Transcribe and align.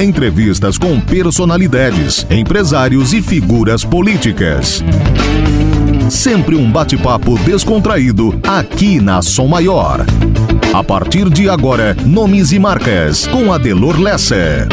Entrevistas 0.00 0.78
com 0.78 1.00
personalidades, 1.00 2.24
empresários 2.30 3.12
e 3.12 3.20
figuras 3.20 3.84
políticas. 3.84 4.80
Sempre 6.08 6.54
um 6.54 6.70
bate-papo 6.70 7.36
descontraído 7.40 8.40
aqui 8.46 9.00
na 9.00 9.20
Som 9.22 9.48
Maior. 9.48 10.06
A 10.72 10.84
partir 10.84 11.28
de 11.28 11.50
agora, 11.50 11.96
nomes 12.06 12.52
e 12.52 12.60
marcas 12.60 13.26
com 13.26 13.52
Adelor 13.52 14.00
Lessa. 14.00 14.68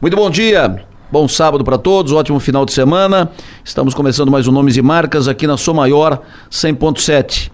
Muito 0.00 0.16
bom 0.16 0.30
dia. 0.30 0.84
Bom 1.10 1.26
sábado 1.26 1.64
para 1.64 1.76
todos, 1.76 2.12
ótimo 2.12 2.38
final 2.38 2.64
de 2.64 2.72
semana. 2.72 3.28
Estamos 3.64 3.92
começando 3.92 4.30
mais 4.30 4.46
um 4.46 4.52
Nomes 4.52 4.76
e 4.76 4.82
Marcas 4.82 5.26
aqui 5.26 5.48
na 5.48 5.56
Som 5.56 5.74
Maior 5.74 6.22
100.7. 6.48 7.50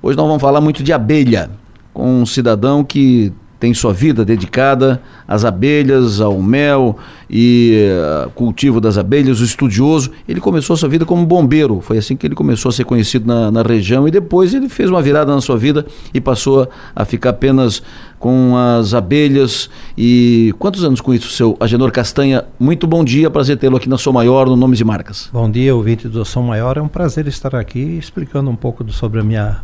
Hoje 0.00 0.16
nós 0.16 0.26
vamos 0.28 0.40
falar 0.40 0.60
muito 0.60 0.84
de 0.84 0.92
abelha, 0.92 1.50
com 1.92 2.22
um 2.22 2.26
cidadão 2.26 2.84
que 2.84 3.32
tem 3.60 3.74
sua 3.74 3.92
vida 3.92 4.24
dedicada 4.24 5.02
às 5.28 5.44
abelhas, 5.44 6.18
ao 6.18 6.40
mel 6.40 6.96
e 7.28 7.86
uh, 8.26 8.30
cultivo 8.30 8.80
das 8.80 8.96
abelhas, 8.96 9.38
o 9.38 9.44
estudioso. 9.44 10.10
Ele 10.26 10.40
começou 10.40 10.74
sua 10.78 10.88
vida 10.88 11.04
como 11.04 11.26
bombeiro, 11.26 11.78
foi 11.82 11.98
assim 11.98 12.16
que 12.16 12.26
ele 12.26 12.34
começou 12.34 12.70
a 12.70 12.72
ser 12.72 12.84
conhecido 12.84 13.26
na, 13.26 13.50
na 13.50 13.62
região 13.62 14.08
e 14.08 14.10
depois 14.10 14.54
ele 14.54 14.70
fez 14.70 14.88
uma 14.88 15.02
virada 15.02 15.34
na 15.34 15.42
sua 15.42 15.58
vida 15.58 15.84
e 16.14 16.20
passou 16.20 16.68
a 16.96 17.04
ficar 17.04 17.30
apenas 17.30 17.82
com 18.18 18.56
as 18.56 18.94
abelhas. 18.94 19.68
E 19.96 20.54
quantos 20.58 20.82
anos 20.82 21.02
com 21.02 21.12
isso, 21.12 21.28
seu 21.30 21.54
Agenor 21.60 21.92
Castanha? 21.92 22.44
Muito 22.58 22.86
bom 22.86 23.04
dia, 23.04 23.30
prazer 23.30 23.58
tê-lo 23.58 23.76
aqui 23.76 23.90
na 23.90 23.98
Som 23.98 24.12
Maior, 24.12 24.48
no 24.48 24.56
Nomes 24.56 24.80
e 24.80 24.84
Marcas. 24.84 25.28
Bom 25.30 25.50
dia, 25.50 25.76
ouvinte 25.76 26.08
do 26.08 26.24
Som 26.24 26.44
Maior, 26.44 26.78
é 26.78 26.82
um 26.82 26.88
prazer 26.88 27.26
estar 27.26 27.54
aqui 27.54 27.98
explicando 27.98 28.50
um 28.50 28.56
pouco 28.56 28.82
do, 28.82 28.90
sobre 28.90 29.20
a 29.20 29.22
minha 29.22 29.60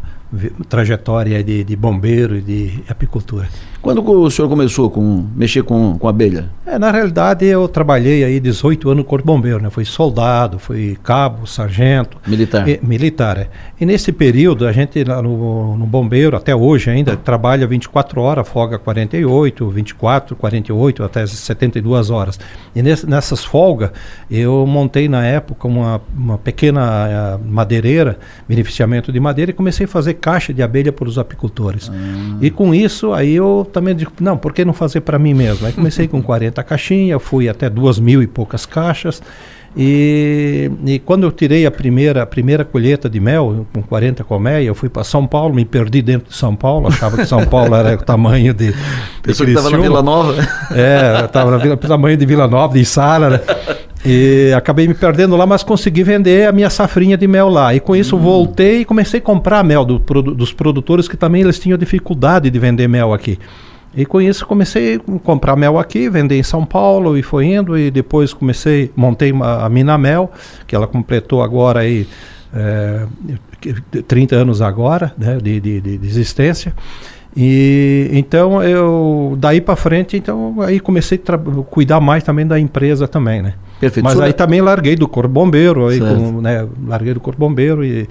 trajetória 0.68 1.42
de, 1.42 1.64
de 1.64 1.76
bombeiro 1.76 2.36
e 2.36 2.40
de 2.40 2.82
apicultura. 2.88 3.48
Quando 3.86 4.04
o 4.04 4.28
senhor 4.30 4.48
começou 4.48 4.90
com 4.90 5.24
mexer 5.36 5.62
com, 5.62 5.96
com 5.96 6.08
abelha? 6.08 6.50
É, 6.66 6.76
na 6.76 6.90
realidade 6.90 7.46
eu 7.46 7.68
trabalhei 7.68 8.24
aí 8.24 8.40
18 8.40 8.88
anos 8.88 9.04
no 9.04 9.04
corpo 9.04 9.24
bombeiro, 9.24 9.62
né? 9.62 9.70
Fui 9.70 9.84
soldado, 9.84 10.58
fui 10.58 10.98
cabo, 11.04 11.46
sargento. 11.46 12.18
Militar. 12.26 12.68
E, 12.68 12.80
militar, 12.82 13.38
é. 13.38 13.48
E 13.80 13.86
nesse 13.86 14.10
período 14.10 14.66
a 14.66 14.72
gente 14.72 15.04
no, 15.04 15.76
no 15.76 15.86
bombeiro, 15.86 16.36
até 16.36 16.54
hoje 16.54 16.90
ainda, 16.90 17.16
trabalha 17.16 17.64
24 17.64 18.20
horas, 18.20 18.48
folga 18.48 18.76
48, 18.76 19.68
24, 19.68 20.34
48, 20.34 21.04
até 21.04 21.24
72 21.24 22.10
horas. 22.10 22.40
E 22.74 22.82
nesse, 22.82 23.08
nessas 23.08 23.44
folgas 23.44 23.92
eu 24.28 24.66
montei 24.66 25.08
na 25.08 25.24
época 25.24 25.68
uma, 25.68 26.00
uma 26.12 26.38
pequena 26.38 27.36
uh, 27.36 27.44
madeireira, 27.48 28.18
beneficiamento 28.48 29.12
de 29.12 29.20
madeira, 29.20 29.52
e 29.52 29.54
comecei 29.54 29.84
a 29.84 29.88
fazer 29.88 30.14
caixa 30.16 30.52
de 30.52 30.62
abelha 30.62 30.92
para 30.92 31.08
os 31.08 31.18
apicultores. 31.18 31.90
Ah. 31.92 32.38
E 32.40 32.50
com 32.50 32.74
isso 32.74 33.12
aí 33.12 33.34
eu 33.34 33.68
também 33.72 33.94
digo, 33.94 34.12
não, 34.20 34.36
por 34.36 34.52
que 34.52 34.64
não 34.64 34.72
fazer 34.72 35.02
para 35.02 35.18
mim 35.18 35.34
mesmo? 35.34 35.66
Aí 35.66 35.72
comecei 35.72 36.08
com 36.08 36.20
40 36.22 36.62
caixinhas, 36.64 37.22
fui 37.22 37.48
até 37.48 37.70
duas 37.70 37.98
mil 37.98 38.22
e 38.22 38.26
poucas 38.26 38.66
caixas. 38.66 39.22
E, 39.78 40.70
e, 40.86 40.98
quando 41.00 41.24
eu 41.24 41.30
tirei 41.30 41.66
a 41.66 41.70
primeira, 41.70 42.22
a 42.22 42.26
primeira 42.26 42.64
colheita 42.64 43.10
de 43.10 43.20
mel, 43.20 43.66
com 43.74 43.82
40 43.82 44.24
colmeias, 44.24 44.66
eu 44.66 44.74
fui 44.74 44.88
para 44.88 45.04
São 45.04 45.26
Paulo, 45.26 45.54
me 45.54 45.66
perdi 45.66 46.00
dentro 46.00 46.30
de 46.30 46.34
São 46.34 46.56
Paulo, 46.56 46.88
achava 46.88 47.18
que 47.18 47.26
São 47.26 47.44
Paulo 47.44 47.74
era 47.74 47.94
o 47.94 47.98
tamanho 47.98 48.54
de. 48.54 48.72
de 48.72 48.74
que 49.22 49.30
estava 49.30 49.68
na 49.68 49.76
Vila 49.76 50.02
Nova? 50.02 50.34
É, 50.74 51.26
estava 51.26 51.50
na 51.50 51.58
Vila, 51.58 51.76
tamanho 51.76 52.16
de 52.16 52.24
Vila 52.24 52.48
Nova, 52.48 52.72
de 52.72 52.86
Sara, 52.86 53.28
né? 53.28 53.40
E 54.08 54.52
acabei 54.54 54.86
me 54.86 54.94
perdendo 54.94 55.36
lá, 55.36 55.44
mas 55.44 55.64
consegui 55.64 56.04
vender 56.04 56.46
a 56.46 56.52
minha 56.52 56.70
safrinha 56.70 57.16
de 57.16 57.26
mel 57.26 57.48
lá. 57.48 57.74
E 57.74 57.80
com 57.80 57.96
isso 57.96 58.16
hum. 58.16 58.20
voltei 58.20 58.82
e 58.82 58.84
comecei 58.84 59.18
a 59.18 59.22
comprar 59.22 59.64
mel 59.64 59.84
do, 59.84 59.98
dos 59.98 60.52
produtores 60.52 61.08
que 61.08 61.16
também 61.16 61.42
eles 61.42 61.58
tinham 61.58 61.76
dificuldade 61.76 62.48
de 62.48 62.58
vender 62.58 62.86
mel 62.86 63.12
aqui. 63.12 63.36
E 63.96 64.06
com 64.06 64.20
isso 64.20 64.46
comecei 64.46 64.96
a 64.96 65.18
comprar 65.24 65.56
mel 65.56 65.76
aqui, 65.76 66.08
vender 66.08 66.38
em 66.38 66.42
São 66.42 66.64
Paulo 66.64 67.18
e 67.18 67.22
foi 67.22 67.46
indo. 67.46 67.76
E 67.76 67.90
depois 67.90 68.32
comecei, 68.32 68.92
montei 68.94 69.32
uma, 69.32 69.64
a 69.64 69.68
Mina 69.68 69.98
Mel, 69.98 70.30
que 70.68 70.76
ela 70.76 70.86
completou 70.86 71.42
agora 71.42 71.80
aí 71.80 72.06
é, 72.54 73.06
30 74.06 74.36
anos 74.36 74.62
agora 74.62 75.12
né, 75.18 75.38
de, 75.42 75.58
de, 75.58 75.80
de 75.80 76.06
existência. 76.06 76.72
E 77.36 78.08
então 78.12 78.62
eu 78.62 79.36
daí 79.38 79.60
para 79.60 79.76
frente, 79.76 80.16
então 80.16 80.60
aí 80.60 80.78
comecei 80.78 81.20
a 81.28 81.62
cuidar 81.64 82.00
mais 82.00 82.22
também 82.22 82.46
da 82.46 82.58
empresa 82.58 83.08
também, 83.08 83.42
né? 83.42 83.54
Perfeito. 83.80 84.04
Mas 84.04 84.18
aí 84.20 84.32
também 84.32 84.60
larguei 84.60 84.96
do 84.96 85.06
corpo 85.06 85.28
bombeiro, 85.28 85.88
aí 85.88 86.00
com, 86.00 86.40
né, 86.40 86.66
larguei 86.86 87.12
do 87.14 87.20
corpo 87.20 87.38
bombeiro 87.38 87.84
e 87.84 88.08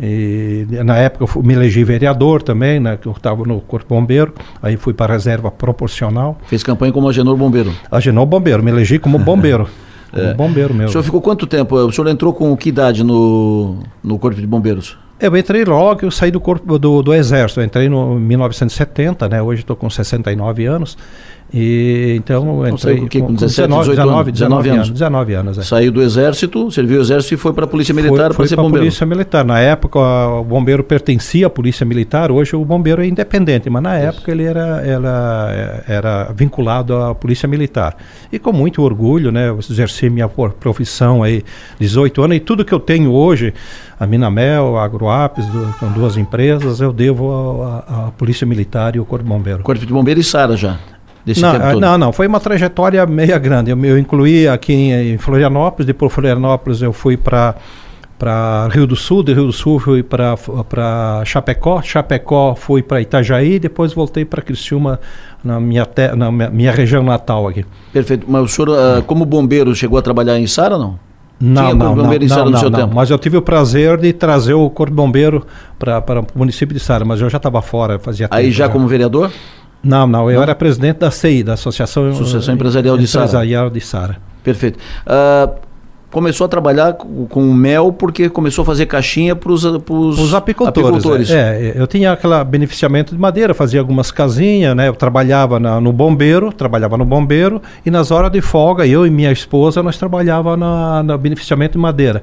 e, 0.00 0.66
na 0.84 0.96
época 0.96 1.24
eu 1.24 1.42
me 1.42 1.54
elegi 1.54 1.84
vereador 1.84 2.42
também, 2.42 2.80
né, 2.80 2.98
que 3.00 3.06
eu 3.06 3.12
estava 3.12 3.44
no 3.44 3.60
Corpo 3.60 3.94
Bombeiro, 3.94 4.34
aí 4.60 4.76
fui 4.76 4.92
para 4.92 5.12
a 5.12 5.16
reserva 5.16 5.50
proporcional. 5.50 6.38
Fez 6.46 6.62
campanha 6.62 6.92
como 6.92 7.08
Agenor 7.08 7.36
Bombeiro? 7.36 7.72
Agenor 7.90 8.26
Bombeiro, 8.26 8.62
me 8.62 8.70
elegi 8.70 8.98
como 8.98 9.18
bombeiro. 9.18 9.68
como 10.10 10.26
é. 10.26 10.34
bombeiro 10.34 10.74
mesmo. 10.74 10.88
O 10.88 10.92
senhor 10.92 11.04
ficou 11.04 11.20
quanto 11.20 11.46
tempo? 11.46 11.76
O 11.76 11.92
senhor 11.92 12.08
entrou 12.08 12.32
com 12.32 12.56
que 12.56 12.68
idade 12.68 13.04
no, 13.04 13.78
no 14.02 14.18
Corpo 14.18 14.40
de 14.40 14.46
Bombeiros? 14.46 14.98
Eu 15.20 15.36
entrei 15.36 15.64
logo, 15.64 16.04
eu 16.04 16.10
saí 16.10 16.30
do 16.30 16.40
corpo 16.40 16.76
do, 16.76 17.00
do 17.00 17.14
exército, 17.14 17.60
eu 17.60 17.64
entrei 17.64 17.88
no 17.88 18.18
1970, 18.18 19.28
né? 19.28 19.40
Hoje 19.40 19.60
estou 19.60 19.76
com 19.76 19.88
69 19.88 20.66
anos. 20.66 20.98
E 21.56 22.16
então 22.16 22.66
entrei 22.66 22.96
com, 22.96 23.26
com 23.26 23.34
17, 23.34 23.68
19, 23.68 23.90
19, 23.92 24.32
19, 24.32 24.70
anos. 24.70 24.90
19 24.90 25.34
anos. 25.34 25.58
É. 25.58 25.62
Saiu 25.62 25.92
do 25.92 26.02
exército, 26.02 26.68
serviu 26.72 26.98
o 26.98 27.00
exército 27.00 27.34
e 27.34 27.36
foi 27.36 27.52
para 27.52 27.64
a 27.64 27.68
polícia 27.68 27.94
militar 27.94 28.34
para 28.34 28.44
ser 28.44 28.56
bombeiro. 28.56 28.78
polícia 28.78 29.06
militar. 29.06 29.44
Na 29.44 29.60
época 29.60 30.00
o 30.00 30.42
bombeiro 30.42 30.82
pertencia 30.82 31.46
à 31.46 31.50
polícia 31.50 31.86
militar. 31.86 32.32
Hoje 32.32 32.56
o 32.56 32.64
bombeiro 32.64 33.02
é 33.02 33.06
independente, 33.06 33.70
mas 33.70 33.84
na 33.84 33.96
Isso. 33.96 34.08
época 34.08 34.32
ele 34.32 34.42
era, 34.42 34.82
era, 34.84 35.84
era 35.86 36.32
vinculado 36.34 36.96
à 36.96 37.14
polícia 37.14 37.48
militar. 37.48 37.96
E 38.32 38.38
com 38.40 38.52
muito 38.52 38.82
orgulho, 38.82 39.30
né, 39.30 39.48
eu 39.48 39.56
exerci 39.60 40.10
minha 40.10 40.28
profissão 40.28 41.22
aí 41.22 41.44
18 41.78 42.20
anos 42.20 42.36
e 42.36 42.40
tudo 42.40 42.64
que 42.64 42.74
eu 42.74 42.80
tenho 42.80 43.12
hoje, 43.12 43.54
a 44.00 44.08
Minamel, 44.08 44.76
a 44.76 44.84
Agroapes, 44.84 45.44
com 45.78 45.86
duas 45.92 46.16
empresas, 46.16 46.80
eu 46.80 46.92
devo 46.92 47.62
à 47.62 48.10
polícia 48.18 48.44
militar 48.44 48.96
e 48.96 48.98
ao 48.98 49.04
corpo 49.04 49.24
bombeiro. 49.24 49.62
Corpo 49.62 49.86
de 49.86 49.92
bombeiro 49.92 50.18
e 50.18 50.24
Sara 50.24 50.56
já 50.56 50.80
desse 51.24 51.40
não, 51.40 51.52
tempo 51.52 51.64
todo? 51.64 51.80
Não, 51.80 51.98
não, 51.98 52.12
foi 52.12 52.26
uma 52.26 52.40
trajetória 52.40 53.04
meia 53.06 53.38
grande. 53.38 53.70
Eu, 53.70 53.84
eu 53.84 53.98
incluí 53.98 54.46
aqui 54.48 54.72
em, 54.72 55.14
em 55.14 55.18
Florianópolis, 55.18 55.86
depois 55.86 56.10
de 56.10 56.14
Florianópolis 56.14 56.82
eu 56.82 56.92
fui 56.92 57.16
para 57.16 57.54
para 58.18 58.68
Rio 58.68 58.86
do 58.86 58.96
Sul, 58.96 59.22
de 59.22 59.34
Rio 59.34 59.46
do 59.46 59.52
Sul 59.52 59.78
fui 59.78 60.02
para 60.02 61.22
Chapecó, 61.24 61.82
Chapecó 61.82 62.54
fui 62.54 62.82
para 62.82 63.00
Itajaí, 63.00 63.58
depois 63.58 63.92
voltei 63.92 64.24
para 64.24 64.40
Criciúma 64.40 65.00
na 65.42 65.60
minha, 65.60 65.84
te, 65.84 66.08
na 66.14 66.30
minha 66.30 66.72
região 66.72 67.02
natal 67.02 67.48
aqui. 67.48 67.66
Perfeito. 67.92 68.24
Mas 68.28 68.42
o 68.42 68.48
senhor, 68.48 68.68
uh, 68.70 69.02
como 69.02 69.24
bombeiro, 69.24 69.74
chegou 69.74 69.98
a 69.98 70.02
trabalhar 70.02 70.38
em 70.38 70.46
Sara 70.46 70.78
não? 70.78 70.98
Não, 71.40 71.62
Tinha 71.62 71.74
não, 71.74 71.94
bombeiro 71.94 72.20
não, 72.20 72.26
em 72.26 72.28
Sara 72.28 72.48
no 72.48 72.56
seu 72.56 72.70
não, 72.70 72.78
tempo? 72.78 72.94
Mas 72.94 73.10
eu 73.10 73.18
tive 73.18 73.36
o 73.36 73.42
prazer 73.42 73.98
de 73.98 74.12
trazer 74.12 74.54
o 74.54 74.70
corpo 74.70 74.94
bombeiro 74.94 75.44
para 75.78 76.20
o 76.20 76.38
município 76.38 76.74
de 76.74 76.80
Sara, 76.80 77.04
mas 77.04 77.20
eu 77.20 77.28
já 77.28 77.36
estava 77.36 77.60
fora, 77.60 77.98
fazia 77.98 78.28
Aí 78.30 78.50
já, 78.50 78.66
já 78.66 78.72
como 78.72 78.86
vereador? 78.86 79.30
Não, 79.84 80.06
não, 80.06 80.30
eu 80.30 80.36
não? 80.36 80.42
era 80.42 80.54
presidente 80.54 80.98
da 80.98 81.10
CI, 81.10 81.42
da 81.42 81.54
Associação, 81.54 82.08
Empresarial 82.52 82.96
de 82.96 83.06
Sara. 83.06 83.24
Empresarial 83.24 83.70
de 83.70 83.80
Sara. 83.80 84.16
Perfeito. 84.42 84.78
Uh, 85.06 85.54
começou 86.14 86.44
a 86.44 86.48
trabalhar 86.48 86.92
com 86.92 87.52
mel 87.52 87.92
porque 87.92 88.28
começou 88.28 88.62
a 88.62 88.64
fazer 88.64 88.86
caixinha 88.86 89.34
para 89.34 89.50
os 89.50 89.64
apicultores. 90.32 90.68
apicultores. 90.68 91.30
É, 91.30 91.70
é, 91.70 91.72
eu 91.74 91.88
tinha 91.88 92.12
aquele 92.12 92.44
beneficiamento 92.44 93.12
de 93.12 93.20
madeira, 93.20 93.52
fazia 93.52 93.80
algumas 93.80 94.12
casinhas, 94.12 94.76
né? 94.76 94.86
Eu 94.86 94.94
trabalhava 94.94 95.58
na, 95.58 95.80
no 95.80 95.92
bombeiro, 95.92 96.52
trabalhava 96.52 96.96
no 96.96 97.04
bombeiro 97.04 97.60
e 97.84 97.90
nas 97.90 98.12
horas 98.12 98.30
de 98.30 98.40
folga, 98.40 98.86
eu 98.86 99.04
e 99.04 99.10
minha 99.10 99.32
esposa, 99.32 99.82
nós 99.82 99.98
trabalhava 99.98 100.56
na, 100.56 101.02
no 101.02 101.18
beneficiamento 101.18 101.72
de 101.72 101.78
madeira. 101.78 102.22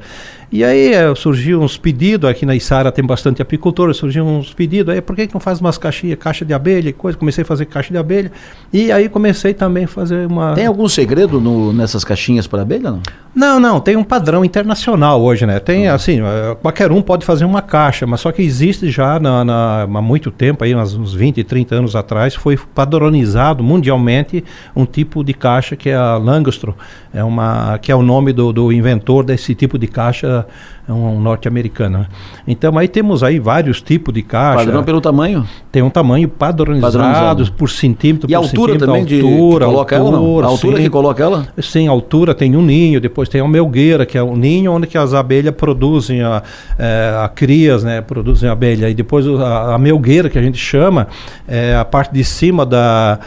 E 0.51 0.65
aí 0.65 0.93
é, 0.93 1.15
surgiu 1.15 1.61
uns 1.61 1.77
pedidos, 1.77 2.29
aqui 2.29 2.45
na 2.45 2.53
Isara 2.53 2.91
tem 2.91 3.05
bastante 3.05 3.41
apicultores, 3.41 3.95
surgiu 3.95 4.25
uns 4.25 4.53
pedidos, 4.53 4.93
aí 4.93 4.99
por 4.99 5.15
que, 5.15 5.25
que 5.27 5.33
não 5.33 5.39
faz 5.39 5.61
umas 5.61 5.77
caixinhas, 5.77 6.19
caixa 6.19 6.43
de 6.43 6.53
abelha 6.53 6.89
e 6.89 6.93
coisa? 6.93 7.17
Comecei 7.17 7.43
a 7.43 7.45
fazer 7.45 7.65
caixa 7.67 7.91
de 7.91 7.97
abelha 7.97 8.31
e 8.71 8.91
aí 8.91 9.07
comecei 9.07 9.53
também 9.53 9.85
a 9.85 9.87
fazer 9.87 10.27
uma... 10.27 10.53
Tem 10.53 10.65
algum 10.65 10.89
segredo 10.89 11.39
no, 11.39 11.71
nessas 11.71 12.03
caixinhas 12.03 12.47
para 12.47 12.63
abelha, 12.63 12.91
não? 12.91 13.01
Não, 13.33 13.61
não, 13.61 13.79
tem 13.81 13.95
um 13.95 14.03
padrão 14.03 14.45
internacional 14.45 15.21
hoje, 15.21 15.45
né? 15.45 15.59
Tem 15.59 15.87
uhum. 15.87 15.95
assim, 15.95 16.21
é, 16.21 16.55
qualquer 16.61 16.91
um 16.91 17.01
pode 17.01 17.25
fazer 17.25 17.45
uma 17.45 17.61
caixa, 17.61 18.05
mas 18.07 18.21
só 18.21 18.31
que 18.31 18.41
existe 18.41 18.89
já 18.89 19.19
na, 19.19 19.43
na, 19.43 19.81
há 19.83 20.01
muito 20.01 20.31
tempo, 20.31 20.63
aí 20.63 20.75
uns 20.75 21.13
20, 21.13 21.43
30 21.43 21.75
anos 21.75 21.95
atrás, 21.95 22.35
foi 22.35 22.57
padronizado 22.57 23.63
mundialmente 23.63 24.43
um 24.75 24.85
tipo 24.85 25.23
de 25.23 25.33
caixa 25.33 25.75
que 25.75 25.89
é 25.89 25.95
a 25.95 26.17
Langostro, 26.17 26.75
é 27.13 27.23
uma, 27.23 27.77
que 27.79 27.91
é 27.91 27.95
o 27.95 28.01
nome 28.01 28.31
do, 28.31 28.53
do 28.53 28.71
inventor 28.71 29.25
desse 29.25 29.53
tipo 29.53 29.77
de 29.77 29.87
caixa 29.87 30.45
é 30.87 30.91
um 30.91 31.19
norte-americano. 31.19 31.99
Né? 31.99 32.05
Então 32.47 32.77
aí 32.77 32.87
temos 32.87 33.23
aí 33.23 33.39
vários 33.39 33.81
tipos 33.81 34.13
de 34.13 34.21
caixa. 34.21 34.65
Padrão 34.65 34.83
pelo 34.83 34.99
tamanho? 34.99 35.45
Tem 35.71 35.81
um 35.81 35.89
tamanho 35.89 36.27
padronizado, 36.27 36.97
padronizado. 36.97 37.51
por 37.53 37.69
centímetro 37.69 38.29
e 38.29 38.33
por 38.33 38.37
altura 38.37 38.77
também 38.77 39.05
de 39.05 39.21
altura, 39.21 39.65
que 39.65 39.71
coloca 39.71 39.97
altura, 39.97 40.17
ela, 40.17 40.25
não? 40.25 40.39
A 40.39 40.45
altura 40.45 40.77
sim, 40.77 40.83
que 40.83 40.89
coloca 40.89 41.23
ela? 41.23 41.47
Sim, 41.61 41.87
a 41.87 41.91
altura 41.91 42.33
tem 42.33 42.55
um 42.55 42.61
ninho, 42.61 42.99
depois 42.99 43.29
tem 43.29 43.41
a 43.41 43.47
melgueira, 43.47 44.05
que 44.05 44.17
é 44.17 44.23
o 44.23 44.35
ninho 44.35 44.71
onde 44.71 44.87
que 44.87 44.97
as 44.97 45.13
abelhas 45.13 45.53
produzem 45.53 46.21
a, 46.21 46.41
é, 46.77 47.13
a 47.23 47.29
crias, 47.29 47.83
né, 47.83 48.01
produzem 48.01 48.49
a 48.49 48.53
abelha. 48.53 48.89
E 48.89 48.93
depois 48.93 49.27
a, 49.27 49.75
a 49.75 49.77
melgueira 49.77 50.29
que 50.29 50.37
a 50.37 50.41
gente 50.41 50.57
chama 50.57 51.07
é 51.47 51.75
a 51.75 51.85
parte 51.85 52.13
de 52.13 52.23
cima 52.23 52.65
da 52.65 53.19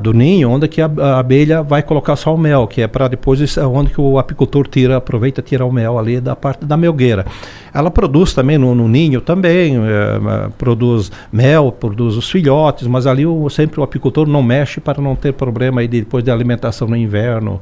do 0.00 0.12
ninho, 0.12 0.50
onde 0.50 0.66
que 0.66 0.80
a, 0.80 0.90
a, 0.98 1.18
abelha 1.18 1.62
vai 1.62 1.82
colocar 1.82 2.16
só 2.16 2.34
o 2.34 2.38
mel, 2.38 2.66
que 2.66 2.82
é 2.82 2.86
para 2.86 3.08
depois 3.08 3.56
onde 3.58 3.90
que 3.90 4.00
o 4.00 4.18
apicultor 4.18 4.66
tira, 4.66 4.96
aproveita 4.96 5.40
tirar 5.40 5.64
o 5.64 5.72
mel 5.72 5.98
ali 5.98 6.20
da 6.20 6.34
parte 6.34 6.64
da 6.64 6.76
melgueira. 6.76 7.24
Ela 7.74 7.90
produz 7.90 8.34
também 8.34 8.58
no, 8.58 8.74
no 8.74 8.88
ninho 8.88 9.20
também, 9.20 9.76
é, 9.76 10.48
produz 10.58 11.10
mel, 11.32 11.72
produz 11.72 12.16
os 12.16 12.30
filhotes, 12.30 12.86
mas 12.86 13.06
ali 13.06 13.26
o, 13.26 13.48
sempre 13.48 13.80
o 13.80 13.82
apicultor 13.82 14.26
não 14.26 14.42
mexe 14.42 14.80
para 14.80 15.00
não 15.00 15.16
ter 15.16 15.32
problema 15.32 15.80
aí 15.80 15.88
de, 15.88 16.00
depois 16.00 16.22
de 16.22 16.30
alimentação 16.30 16.86
no 16.86 16.96
inverno 16.96 17.60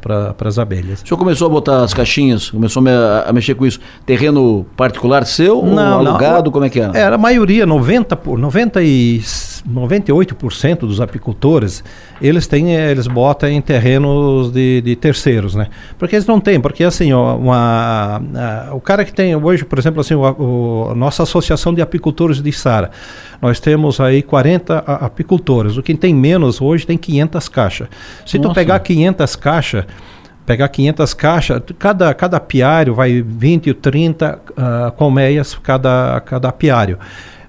para 0.00 0.34
as 0.44 0.58
abelhas. 0.58 1.02
O 1.02 1.06
senhor 1.06 1.18
começou 1.18 1.46
a 1.46 1.50
botar 1.50 1.82
as 1.82 1.94
caixinhas, 1.94 2.50
começou 2.50 2.82
a, 2.86 3.28
a 3.28 3.32
mexer 3.32 3.54
com 3.54 3.64
isso, 3.64 3.80
terreno 4.04 4.66
particular 4.76 5.24
seu 5.24 5.62
não, 5.62 6.00
ou 6.00 6.06
alugado, 6.06 6.44
não, 6.46 6.52
como 6.52 6.64
é 6.64 6.70
que 6.70 6.78
era? 6.78 6.96
Era 6.96 7.14
a 7.14 7.18
maioria, 7.18 7.64
90 7.64 8.14
por 8.16 8.38
90 8.38 8.82
e 8.82 9.20
98% 9.68 10.80
dos 10.80 11.00
apicultores, 11.00 11.82
eles 12.20 12.46
têm, 12.46 12.74
eles 12.74 13.06
botam 13.06 13.48
em 13.48 13.60
terrenos 13.60 14.50
de, 14.50 14.80
de 14.80 14.96
terceiros, 14.96 15.54
né? 15.54 15.68
Porque 15.98 16.16
eles 16.16 16.26
não 16.26 16.40
têm, 16.40 16.60
porque 16.60 16.84
assim, 16.84 17.12
ó, 17.12 17.36
uma, 17.36 18.20
a, 18.34 18.74
o 18.74 18.80
cara 18.80 19.04
que 19.04 19.12
tem 19.12 19.34
hoje, 19.36 19.64
por 19.64 19.78
exemplo, 19.78 20.00
assim, 20.00 20.14
o, 20.14 20.22
o, 20.22 20.88
a 20.90 20.94
nossa 20.94 21.22
associação 21.22 21.72
de 21.72 21.80
apicultores 21.80 22.42
de 22.42 22.52
Sara, 22.52 22.90
nós 23.40 23.60
temos 23.60 24.00
aí 24.00 24.22
40 24.22 24.78
apicultores, 24.78 25.76
o 25.76 25.82
que 25.82 25.94
tem 25.94 26.14
menos 26.14 26.60
hoje 26.60 26.86
tem 26.86 26.98
500 26.98 27.48
caixas. 27.48 27.88
Se 28.26 28.38
nossa. 28.38 28.50
tu 28.50 28.54
pegar 28.54 28.80
500 28.80 29.36
caixas, 29.36 29.84
pegar 30.44 30.68
500 30.68 31.14
caixas, 31.14 31.62
cada, 31.78 32.14
cada 32.14 32.38
apiário 32.38 32.94
vai 32.94 33.22
20 33.22 33.68
ou 33.68 33.74
30 33.74 34.38
uh, 34.38 34.92
colmeias 34.92 35.54
cada, 35.62 36.20
cada 36.24 36.48
apiário. 36.48 36.98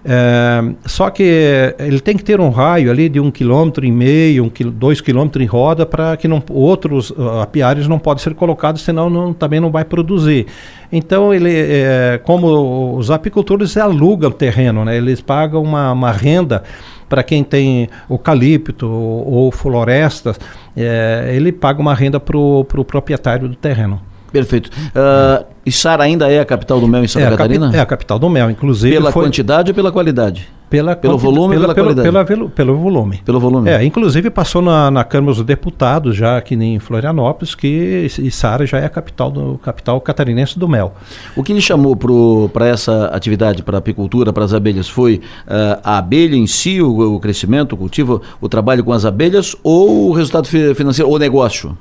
É, 0.03 0.61
só 0.85 1.09
que 1.09 1.23
ele 1.77 1.99
tem 1.99 2.15
que 2.15 2.23
ter 2.23 2.39
um 2.39 2.49
raio 2.49 2.89
ali 2.89 3.09
de 3.09 3.19
um 3.19 3.29
quilômetro 3.29 3.85
e 3.85 3.91
meio, 3.91 4.45
um, 4.45 4.69
dois 4.71 5.01
quilômetros 5.01 5.43
em 5.43 5.47
roda 5.47 5.85
para 5.85 6.15
que 6.15 6.27
não, 6.27 6.41
outros 6.49 7.09
uh, 7.11 7.39
apiários 7.41 7.87
não 7.87 7.99
podem 7.99 8.23
ser 8.23 8.33
colocados, 8.33 8.81
senão 8.81 9.09
não, 9.09 9.33
também 9.33 9.59
não 9.59 9.69
vai 9.69 9.83
produzir. 9.83 10.47
Então 10.91 11.33
ele, 11.33 11.51
é, 11.53 12.19
como 12.23 12.95
os 12.95 13.11
apicultores 13.11 13.75
alugam 13.75 14.31
terreno, 14.31 14.85
né? 14.85 14.97
Eles 14.97 15.21
pagam 15.21 15.61
uma, 15.61 15.91
uma 15.91 16.11
renda 16.11 16.63
para 17.09 17.21
quem 17.21 17.43
tem 17.43 17.89
eucalipto 18.09 18.87
ou, 18.87 19.33
ou 19.33 19.51
florestas, 19.51 20.39
é, 20.77 21.31
ele 21.33 21.51
paga 21.51 21.81
uma 21.81 21.93
renda 21.93 22.19
para 22.19 22.37
o 22.37 22.63
pro 22.63 22.85
proprietário 22.85 23.49
do 23.49 23.55
terreno. 23.55 23.99
Perfeito. 24.31 24.69
Uh, 24.69 25.45
Içara 25.65 26.03
ainda 26.03 26.31
é 26.31 26.39
a 26.39 26.45
capital 26.45 26.79
do 26.79 26.87
mel 26.87 27.03
em 27.03 27.07
Santa 27.07 27.27
é 27.27 27.29
Catarina? 27.29 27.71
é 27.73 27.79
a 27.79 27.85
capital 27.85 28.17
do 28.17 28.29
mel, 28.29 28.49
inclusive. 28.49 28.95
Pela 28.95 29.11
foi... 29.11 29.25
quantidade 29.25 29.71
ou 29.71 29.75
pela 29.75 29.91
qualidade? 29.91 30.47
Pela 30.69 30.95
pelo 30.95 31.17
volume 31.17 31.55
pela, 31.55 31.67
ou 31.67 31.73
pela, 31.73 31.85
qualidade? 31.85 32.27
Pela, 32.27 32.49
pelo, 32.49 32.77
volume. 32.77 33.21
Pelo 33.25 33.39
volume. 33.39 33.69
É, 33.69 33.83
inclusive 33.83 34.29
passou 34.29 34.61
na, 34.61 34.91
na 34.91 35.03
Câmara 35.03 35.33
dos 35.33 35.43
Deputados, 35.43 36.15
já 36.15 36.37
aqui 36.37 36.53
em 36.53 36.77
Florianópolis, 36.77 37.55
que 37.55 38.07
Içara 38.19 38.67
já 38.67 38.77
é 38.77 38.85
a 38.85 38.89
capital, 38.89 39.31
do, 39.31 39.57
capital 39.57 39.99
catarinense 39.99 40.59
do 40.59 40.67
mel. 40.67 40.93
O 41.35 41.43
que 41.43 41.53
lhe 41.53 41.61
chamou 41.61 41.97
para 42.49 42.67
essa 42.67 43.05
atividade, 43.07 43.63
para 43.63 43.77
a 43.77 43.79
apicultura, 43.79 44.31
para 44.31 44.45
as 44.45 44.53
abelhas, 44.53 44.87
foi 44.87 45.21
uh, 45.47 45.79
a 45.83 45.97
abelha 45.97 46.35
em 46.35 46.45
si, 46.45 46.79
o, 46.79 47.15
o 47.15 47.19
crescimento, 47.19 47.73
o 47.73 47.77
cultivo, 47.77 48.21
o 48.39 48.47
trabalho 48.47 48.83
com 48.83 48.93
as 48.93 49.05
abelhas 49.05 49.55
ou 49.63 50.09
o 50.09 50.13
resultado 50.13 50.47
financeiro, 50.47 51.09
ou 51.09 51.17
negócio? 51.17 51.75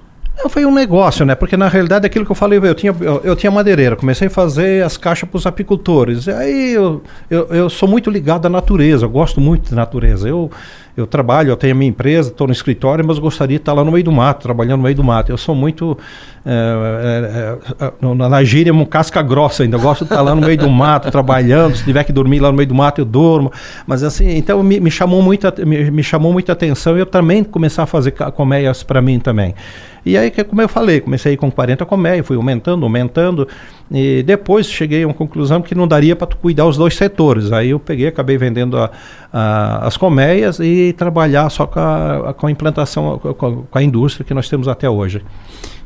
Foi 0.48 0.64
um 0.64 0.72
negócio, 0.72 1.26
né? 1.26 1.34
Porque 1.34 1.56
na 1.56 1.68
realidade 1.68 2.06
aquilo 2.06 2.24
que 2.24 2.30
eu 2.30 2.36
falei, 2.36 2.60
eu 2.62 2.74
tinha, 2.74 2.94
eu, 3.00 3.20
eu 3.24 3.34
tinha 3.34 3.50
madeireira, 3.50 3.96
comecei 3.96 4.28
a 4.28 4.30
fazer 4.30 4.84
as 4.84 4.96
caixas 4.96 5.28
para 5.28 5.36
os 5.36 5.46
apicultores. 5.46 6.28
Aí 6.28 6.74
eu, 6.74 7.02
eu, 7.28 7.46
eu, 7.48 7.70
sou 7.70 7.88
muito 7.88 8.10
ligado 8.10 8.46
à 8.46 8.48
natureza, 8.48 9.06
eu 9.06 9.10
gosto 9.10 9.40
muito 9.40 9.70
de 9.70 9.74
natureza. 9.74 10.28
Eu, 10.28 10.50
eu 10.98 11.06
trabalho, 11.06 11.50
eu 11.50 11.56
tenho 11.56 11.74
a 11.74 11.76
minha 11.76 11.88
empresa, 11.88 12.30
estou 12.30 12.48
no 12.48 12.52
escritório, 12.52 13.06
mas 13.06 13.20
gostaria 13.20 13.56
de 13.56 13.62
estar 13.62 13.72
lá 13.72 13.84
no 13.84 13.92
meio 13.92 14.04
do 14.04 14.10
mato, 14.10 14.42
trabalhando 14.42 14.78
no 14.78 14.82
meio 14.82 14.96
do 14.96 15.04
mato. 15.04 15.30
Eu 15.30 15.38
sou 15.38 15.54
muito. 15.54 15.96
É, 16.44 17.58
é, 17.80 17.86
é, 17.86 18.14
na 18.28 18.42
gíria, 18.42 18.74
um 18.74 18.84
casca 18.84 19.22
grossa 19.22 19.62
ainda. 19.62 19.76
Eu 19.76 19.80
gosto 19.80 20.04
de 20.04 20.10
estar 20.10 20.22
lá 20.22 20.34
no 20.34 20.40
meio 20.40 20.58
do 20.58 20.68
mato, 20.68 21.08
trabalhando. 21.12 21.76
Se 21.76 21.84
tiver 21.84 22.02
que 22.02 22.12
dormir 22.12 22.40
lá 22.40 22.50
no 22.50 22.56
meio 22.56 22.68
do 22.68 22.74
mato, 22.74 23.00
eu 23.00 23.04
durmo. 23.04 23.52
Mas 23.86 24.02
assim, 24.02 24.36
então 24.36 24.60
me, 24.60 24.80
me 24.80 24.90
chamou 24.90 25.22
muita, 25.22 25.54
me, 25.64 25.88
me 25.88 26.02
chamou 26.02 26.32
muita 26.32 26.52
atenção 26.52 26.96
e 26.96 27.00
eu 27.00 27.06
também 27.06 27.44
começar 27.44 27.84
a 27.84 27.86
fazer 27.86 28.10
colmeias 28.10 28.82
para 28.82 29.00
mim 29.00 29.20
também. 29.20 29.54
E 30.04 30.16
aí, 30.16 30.30
como 30.30 30.62
eu 30.62 30.68
falei, 30.68 31.00
comecei 31.00 31.36
com 31.36 31.50
40 31.50 31.84
colmeias, 31.84 32.26
fui 32.26 32.36
aumentando, 32.36 32.84
aumentando. 32.84 33.48
E 33.90 34.22
depois 34.22 34.66
cheguei 34.66 35.02
a 35.02 35.06
uma 35.06 35.14
conclusão 35.14 35.62
que 35.62 35.74
não 35.74 35.88
daria 35.88 36.14
para 36.14 36.28
cuidar 36.36 36.66
os 36.66 36.76
dois 36.76 36.94
setores. 36.94 37.52
Aí 37.52 37.70
eu 37.70 37.78
peguei, 37.78 38.08
acabei 38.08 38.36
vendendo 38.36 38.78
a, 38.78 38.90
a, 39.32 39.86
as 39.86 39.96
colmeias 39.96 40.60
e 40.60 40.94
trabalhar 40.96 41.48
só 41.50 41.66
com 41.66 41.80
a, 41.80 42.34
com 42.34 42.46
a 42.46 42.50
implantação, 42.50 43.18
com 43.18 43.28
a, 43.28 43.34
com 43.34 43.78
a 43.78 43.82
indústria 43.82 44.24
que 44.24 44.34
nós 44.34 44.48
temos 44.48 44.68
até 44.68 44.88
hoje. 44.88 45.22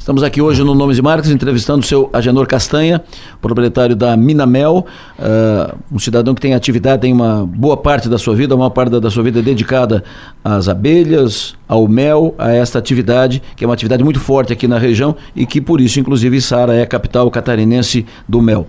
Estamos 0.03 0.25
aqui 0.25 0.43
hoje 0.43 0.65
no 0.65 0.75
Nomes 0.75 0.99
e 0.99 1.03
Marcas 1.03 1.31
entrevistando 1.31 1.85
o 1.85 1.87
seu 1.87 2.11
Agenor 2.13 2.45
Castanha, 2.49 3.05
proprietário 3.41 3.95
da 3.95 4.17
Minamel, 4.17 4.85
uh, 5.17 5.79
um 5.93 5.99
cidadão 6.01 6.35
que 6.35 6.41
tem 6.41 6.55
atividade, 6.55 7.03
tem 7.03 7.13
uma 7.13 7.47
boa 7.47 7.77
parte 7.77 8.09
da 8.09 8.19
sua 8.19 8.35
vida, 8.35 8.53
uma 8.53 8.69
parte 8.69 8.99
da, 8.99 9.11
sua 9.13 9.23
vida 9.23 9.41
dedicada 9.41 10.03
às 10.43 10.69
abelhas, 10.69 11.55
ao 11.69 11.87
mel, 11.87 12.35
a 12.37 12.51
esta 12.51 12.81
atividade, 12.81 13.41
que 13.55 13.63
é 13.63 13.69
uma 13.69 13.75
atividade 13.75 14.03
muito 14.03 14.19
forte 14.19 14.53
aqui 14.53 14.67
na 14.67 14.77
região 14.77 15.15
e 15.37 15.47
que 15.47 15.61
por 15.61 15.81
isso, 15.81 16.01
inclusive, 16.01 16.41
Sara 16.41 16.75
é 16.75 16.83
a 16.83 16.87
capital 16.87 17.31
catarinense 17.31 18.05
do 18.29 18.43
mel. 18.43 18.67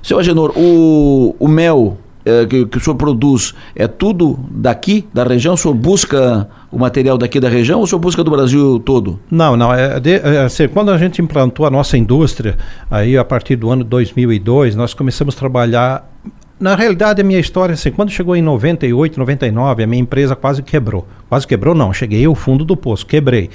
Seu 0.00 0.20
Agenor, 0.20 0.52
o, 0.56 1.34
o 1.40 1.48
mel 1.48 1.98
é, 2.24 2.46
que, 2.46 2.66
que 2.66 2.78
o 2.78 2.80
senhor 2.80 2.94
produz 2.94 3.54
é 3.74 3.88
tudo 3.88 4.38
daqui, 4.48 5.08
da 5.12 5.24
região? 5.24 5.54
O 5.54 5.56
senhor 5.56 5.74
busca 5.74 6.46
o 6.70 6.78
material 6.78 7.16
daqui 7.16 7.40
da 7.40 7.48
região 7.48 7.78
ou 7.78 7.84
o 7.84 7.86
senhor 7.86 7.98
busca 7.98 8.22
do 8.22 8.30
Brasil 8.30 8.78
todo? 8.80 9.18
Não, 9.30 9.56
não. 9.56 9.72
É, 9.72 9.98
de, 9.98 10.16
é 10.16 10.44
assim, 10.44 10.68
quando 10.68 10.90
a 10.90 10.98
gente 10.98 11.22
implantou 11.22 11.66
a 11.66 11.70
nossa 11.70 11.96
indústria, 11.96 12.56
aí 12.90 13.16
a 13.16 13.24
partir 13.24 13.56
do 13.56 13.70
ano 13.70 13.84
2002, 13.84 14.76
nós 14.76 14.94
começamos 14.94 15.34
a 15.34 15.38
trabalhar 15.38 16.08
na 16.58 16.74
realidade, 16.74 17.20
a 17.20 17.24
minha 17.24 17.38
história, 17.38 17.72
assim, 17.72 17.90
quando 17.90 18.10
chegou 18.10 18.34
em 18.34 18.42
98, 18.42 19.18
99, 19.18 19.82
a 19.82 19.86
minha 19.86 20.02
empresa 20.02 20.34
quase 20.34 20.62
quebrou. 20.62 21.06
Quase 21.28 21.46
quebrou, 21.46 21.74
não. 21.74 21.92
Cheguei 21.92 22.24
ao 22.24 22.34
fundo 22.34 22.64
do 22.64 22.76
poço, 22.76 23.06
quebrei. 23.06 23.50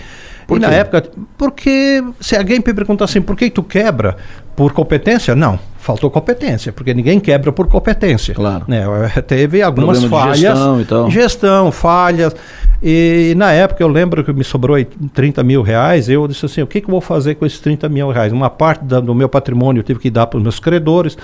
Por 0.48 0.58
e 0.58 0.60
quê? 0.60 0.68
na 0.68 0.74
época, 0.74 1.10
porque 1.38 2.04
se 2.20 2.36
alguém 2.36 2.58
me 2.58 2.74
perguntar 2.74 3.06
assim, 3.06 3.22
por 3.22 3.36
que 3.36 3.50
tu 3.50 3.64
quebra? 3.64 4.18
Por 4.56 4.72
competência? 4.74 5.36
Não 5.36 5.60
faltou 5.84 6.10
competência, 6.10 6.72
porque 6.72 6.94
ninguém 6.94 7.20
quebra 7.20 7.52
por 7.52 7.68
competência. 7.68 8.34
Claro. 8.34 8.64
Né? 8.68 8.86
Teve 9.28 9.62
algumas 9.62 10.00
Problema 10.00 10.26
falhas. 10.26 10.40
gestão, 10.40 10.82
então. 10.82 11.12
gestão, 11.12 11.72
falhas. 11.72 12.36
E 12.82 13.34
na 13.36 13.52
época 13.52 13.84
eu 13.84 13.88
lembro 13.90 14.24
que 14.24 14.32
me 14.32 14.46
sobrou 14.46 14.78
aí 14.78 14.86
30 14.86 15.44
mil 15.44 15.62
reais. 15.62 16.08
Eu 16.08 16.26
disse 16.28 16.46
assim: 16.46 16.62
o 16.62 16.68
que, 16.68 16.80
que 16.80 16.88
eu 16.88 16.92
vou 16.92 17.02
fazer 17.02 17.36
com 17.36 17.46
esses 17.46 17.60
30 17.60 17.90
mil 17.90 18.10
reais? 18.10 18.32
Uma 18.32 18.50
parte 18.50 18.86
da, 18.86 19.02
do 19.02 19.14
meu 19.14 19.28
patrimônio 19.28 19.82
eu 19.82 19.84
tive 19.84 20.00
que 20.00 20.10
dar 20.10 20.26
para 20.28 20.38
os 20.38 20.44
meus 20.44 20.60
credores. 20.60 21.18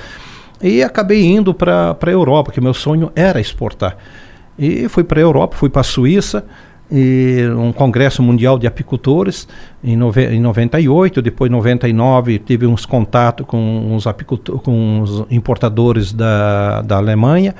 E 0.61 0.83
acabei 0.83 1.25
indo 1.25 1.53
para 1.53 1.97
a 1.99 2.09
Europa, 2.09 2.51
que 2.51 2.59
meu 2.59 2.73
sonho 2.73 3.11
era 3.15 3.39
exportar. 3.39 3.97
E 4.57 4.89
fui 4.89 5.03
para 5.03 5.19
a 5.19 5.23
Europa, 5.23 5.55
fui 5.55 5.69
para 5.69 5.81
a 5.81 5.83
Suíça 5.83 6.45
e 6.91 7.47
um 7.55 7.71
congresso 7.71 8.23
mundial 8.23 8.57
de 8.57 8.65
apicultores 8.65 9.47
em, 9.83 9.93
em 9.93 10.39
98, 10.39 11.21
depois 11.21 11.49
em 11.49 11.53
99 11.53 12.39
tive 12.39 12.65
uns 12.65 12.85
contatos 12.85 13.45
com 13.45 13.93
uns 13.93 14.07
apicultores, 14.07 14.61
com 14.63 15.01
os 15.01 15.23
importadores 15.29 16.11
da, 16.11 16.81
da 16.81 16.97
Alemanha 16.97 17.53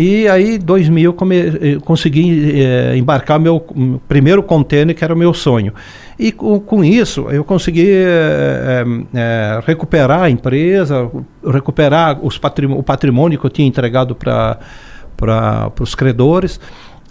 e 0.00 0.28
aí 0.28 0.54
em 0.54 0.58
2000 0.60 1.12
come, 1.12 1.36
eh, 1.36 1.78
consegui 1.84 2.62
eh, 2.62 2.96
embarcar 2.96 3.40
meu 3.40 3.58
primeiro 4.06 4.44
container 4.44 4.94
que 4.94 5.02
era 5.02 5.12
o 5.12 5.16
meu 5.16 5.34
sonho. 5.34 5.74
E 6.16 6.30
com, 6.30 6.60
com 6.60 6.84
isso 6.84 7.28
eu 7.30 7.42
consegui 7.42 7.90
eh, 7.90 8.84
eh 9.12 9.60
recuperar 9.66 10.22
a 10.22 10.30
empresa 10.30 11.10
recuperar 11.44 12.20
os 12.22 12.38
patrimônio, 12.38 12.80
o 12.80 12.84
patrimônio 12.84 13.40
que 13.40 13.44
eu 13.44 13.50
tinha 13.50 13.66
entregado 13.66 14.14
para 14.14 15.72
os 15.80 15.96
credores 15.96 16.60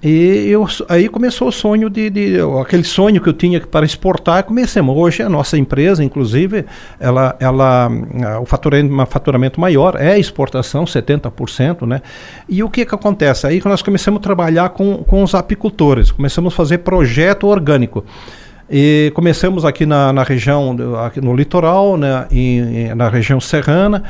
e 0.01 0.49
eu, 0.49 0.67
aí 0.87 1.09
começou 1.09 1.47
o 1.47 1.51
sonho 1.51 1.89
de, 1.89 2.09
de, 2.09 2.37
aquele 2.61 2.83
sonho 2.83 3.19
que 3.19 3.27
eu 3.27 3.33
tinha 3.33 3.59
para 3.59 3.85
exportar, 3.85 4.43
comecemos. 4.43 4.95
Hoje 4.95 5.23
a 5.23 5.29
nossa 5.29 5.57
empresa, 5.57 6.03
inclusive, 6.03 6.65
ela, 6.99 7.35
ela, 7.39 7.89
o 8.39 8.45
faturamento, 8.45 9.59
maior 9.59 9.95
é 9.99 10.19
exportação, 10.19 10.85
70%, 10.85 11.87
né? 11.87 12.01
E 12.47 12.61
o 12.61 12.69
que 12.69 12.85
que 12.85 12.93
acontece? 12.93 13.47
Aí 13.47 13.59
que 13.59 13.67
nós 13.67 13.81
começamos 13.81 14.19
a 14.19 14.21
trabalhar 14.21 14.69
com, 14.69 14.97
com 14.97 15.23
os 15.23 15.33
apicultores, 15.33 16.11
começamos 16.11 16.53
a 16.53 16.55
fazer 16.55 16.79
projeto 16.79 17.47
orgânico. 17.47 18.05
E 18.69 19.11
começamos 19.15 19.63
aqui 19.63 19.85
na, 19.85 20.11
na 20.11 20.23
região, 20.23 20.75
aqui 21.05 21.21
no 21.21 21.33
litoral, 21.33 21.97
né, 21.97 22.27
na 22.95 23.07
região 23.07 23.39
serrana, 23.39 24.03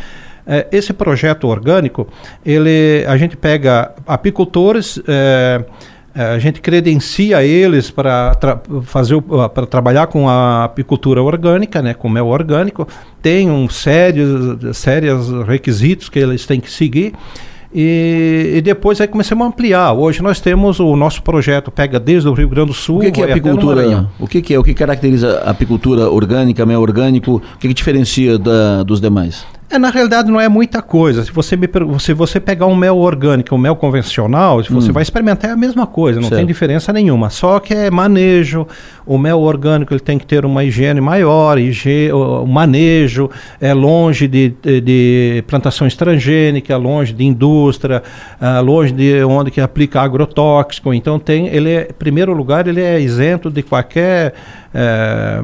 é, 0.47 0.65
esse 0.71 0.93
projeto 0.93 1.47
orgânico, 1.47 2.07
ele, 2.45 3.03
a 3.05 3.17
gente 3.17 3.35
pega 3.35 3.91
apicultores, 4.07 4.99
é, 5.05 5.65
é 6.15 6.21
a 6.23 6.39
gente 6.39 6.61
credencia 6.61 7.43
eles 7.43 7.91
para 7.91 8.33
tra 8.35 8.61
fazer 8.83 9.21
para 9.21 9.65
trabalhar 9.65 10.07
com 10.07 10.29
a 10.29 10.63
apicultura 10.63 11.21
orgânica, 11.21 11.81
né, 11.81 11.93
com 11.93 12.07
mel 12.07 12.27
orgânico. 12.27 12.87
Tem 13.21 13.51
um 13.51 13.67
sérios, 13.67 14.77
sérios 14.77 15.29
requisitos 15.45 16.07
que 16.07 16.17
eles 16.17 16.45
têm 16.45 16.61
que 16.61 16.71
seguir. 16.71 17.13
E, 17.73 18.53
e, 18.55 18.61
depois 18.61 19.01
aí 19.01 19.07
começamos 19.09 19.45
a 19.45 19.49
ampliar. 19.49 19.91
Hoje 19.91 20.23
nós 20.23 20.39
temos 20.39 20.79
o 20.79 20.95
nosso 20.95 21.21
projeto, 21.21 21.69
pega 21.69 21.99
desde 21.99 22.27
o 22.29 22.33
Rio 22.33 22.47
Grande 22.47 22.67
do 22.67 22.73
Sul. 22.73 22.97
O 22.97 23.01
que, 23.01 23.11
que 23.11 23.21
é 23.21 23.31
apicultura? 23.31 24.09
O 24.17 24.27
que, 24.27 24.41
que, 24.41 24.53
é? 24.53 24.59
O 24.59 24.63
que 24.63 24.73
caracteriza 24.73 25.39
a 25.39 25.51
apicultura 25.51 26.09
orgânica, 26.09 26.65
mel 26.65 26.81
orgânico? 26.81 27.35
O 27.35 27.57
que, 27.59 27.67
que 27.67 27.73
diferencia 27.73 28.39
da, 28.39 28.83
dos 28.83 29.01
demais? 29.01 29.45
É, 29.69 29.77
na 29.77 29.89
realidade 29.89 30.31
não 30.31 30.39
é 30.39 30.47
muita 30.47 30.81
coisa. 30.81 31.25
Se 31.25 31.31
você, 31.31 31.57
me, 31.57 31.67
se 31.99 32.13
você 32.13 32.39
pegar 32.39 32.67
um 32.67 32.75
mel 32.75 32.97
orgânico, 32.97 33.53
um 33.53 33.57
mel 33.57 33.75
convencional, 33.75 34.63
você 34.63 34.89
hum. 34.89 34.93
vai 34.93 35.03
experimentar 35.03 35.49
é 35.49 35.53
a 35.53 35.57
mesma 35.57 35.85
coisa, 35.85 36.21
não 36.21 36.29
certo. 36.29 36.39
tem 36.39 36.47
diferença 36.47 36.93
nenhuma. 36.93 37.29
Só 37.29 37.59
que 37.59 37.73
é 37.73 37.91
manejo. 37.91 38.65
O 39.05 39.17
mel 39.17 39.39
orgânico 39.39 39.93
ele 39.93 39.99
tem 39.99 40.17
que 40.17 40.25
ter 40.25 40.45
uma 40.45 40.63
higiene 40.63 40.99
maior, 40.99 41.57
o 42.13 42.45
manejo, 42.45 43.29
é 43.59 43.73
longe 43.73 44.27
de, 44.27 44.53
de, 44.61 44.81
de 44.81 45.43
plantação 45.47 45.87
transgênica, 45.87 46.75
longe 46.75 47.13
de 47.13 47.23
indústria, 47.23 48.03
uh, 48.41 48.61
longe 48.61 48.91
de 48.91 49.23
onde 49.23 49.49
que 49.49 49.61
aplica 49.61 50.01
agrotóxico. 50.01 50.93
Então 50.93 51.19
tem, 51.19 51.47
ele 51.47 51.71
é, 51.71 51.87
em 51.89 51.93
primeiro 51.93 52.33
lugar, 52.33 52.67
ele 52.67 52.81
é 52.81 52.99
isento 52.99 53.49
de 53.49 53.63
qualquer 53.63 54.33
é, 54.79 55.41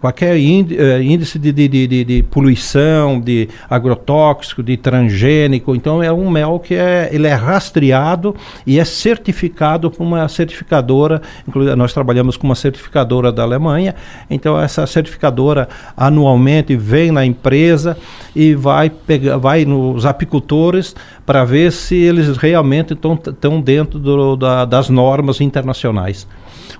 qualquer 0.00 0.36
é, 0.36 1.02
índice 1.02 1.40
de, 1.40 1.50
de, 1.50 1.66
de, 1.66 2.04
de, 2.04 2.22
poluição, 2.22 3.20
de 3.20 3.48
agrotóxico, 3.68 4.62
de 4.62 4.76
transgênico. 4.76 5.74
Então 5.74 6.00
é 6.00 6.12
um 6.12 6.30
mel 6.30 6.60
que 6.60 6.74
é, 6.76 7.08
ele 7.10 7.26
é 7.26 7.34
rastreado 7.34 8.32
e 8.64 8.78
é 8.78 8.84
certificado 8.84 9.90
por 9.90 10.04
uma 10.04 10.28
certificadora. 10.28 11.20
Inclusive, 11.48 11.74
nós 11.74 11.92
trabalhamos 11.92 12.36
com 12.36 12.46
uma 12.46 12.54
certificadora 12.54 13.32
da 13.32 13.42
Alemanha. 13.42 13.96
Então 14.30 14.56
essa 14.60 14.86
certificadora 14.86 15.68
anualmente 15.96 16.76
vem 16.76 17.10
na 17.10 17.26
empresa 17.26 17.96
e 18.36 18.54
vai 18.54 18.88
pegar, 18.88 19.36
vai 19.36 19.64
nos 19.64 20.06
apicultores 20.06 20.94
para 21.26 21.44
ver 21.44 21.72
se 21.72 21.96
eles 21.96 22.36
realmente 22.36 22.92
estão 22.92 23.60
dentro 23.60 23.98
do, 23.98 24.36
da, 24.36 24.64
das 24.64 24.88
normas 24.88 25.40
internacionais 25.40 26.24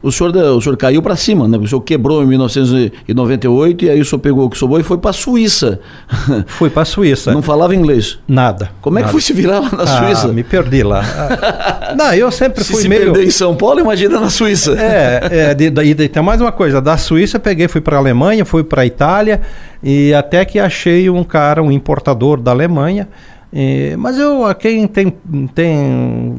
o 0.03 0.11
senhor, 0.11 0.35
o 0.37 0.61
senhor 0.61 0.77
caiu 0.77 1.03
para 1.03 1.17
cima, 1.17 1.47
né? 1.47 1.59
O 1.59 1.67
senhor 1.67 1.81
quebrou 1.81 2.23
em 2.23 2.27
1998 2.27 3.85
e 3.85 3.91
aí 3.91 4.01
o 4.01 4.05
senhor 4.05 4.21
pegou 4.21 4.47
o 4.47 4.51
que 4.51 4.59
sobrou 4.59 4.81
e 4.81 4.83
foi 4.83 4.99
para 4.99 5.11
a 5.11 5.13
Suíça. 5.13 5.81
Fui 6.47 6.71
para 6.71 6.83
a 6.83 6.85
Suíça. 6.85 7.33
Não 7.33 7.43
falava 7.43 7.75
inglês? 7.75 8.19
Nada. 8.27 8.71
Como 8.81 8.99
é 8.99 9.03
nada. 9.03 9.09
que 9.09 9.13
foi 9.13 9.21
se 9.21 9.33
virar 9.33 9.61
lá 9.61 9.71
na 9.73 9.83
ah, 9.83 9.87
Suíça? 9.87 10.29
me 10.29 10.43
perdi 10.43 10.83
lá. 10.83 11.03
não, 11.97 12.13
eu 12.15 12.31
sempre 12.31 12.65
se 12.65 12.73
fui 12.73 12.83
se 12.83 12.89
meio... 12.89 13.13
perder 13.13 13.27
em 13.27 13.31
São 13.31 13.55
Paulo, 13.55 13.81
imagina 13.81 14.21
na 14.21 14.31
Suíça. 14.31 14.73
É, 14.79 15.51
é 15.51 15.55
de, 15.55 15.71
de, 15.71 15.95
de, 15.95 16.09
tem 16.09 16.23
mais 16.23 16.41
uma 16.41 16.53
coisa. 16.53 16.81
Da 16.81 16.97
Suíça 16.97 17.39
peguei, 17.39 17.69
fui 17.69 17.81
para 17.81 17.97
a 17.97 18.01
Alemanha, 18.01 18.45
fui 18.45 18.65
para 18.65 18.83
a 18.83 18.87
Itália 18.87 19.41
e 19.83 20.13
até 20.15 20.45
que 20.45 20.59
achei 20.59 21.09
um 21.09 21.25
cara, 21.25 21.63
um 21.63 21.71
importador 21.71 22.41
da 22.41 22.51
Alemanha, 22.51 23.09
e, 23.53 23.97
mas 23.99 24.17
eu, 24.19 24.43
quem 24.55 24.87
tem, 24.87 25.13
tem 25.55 26.37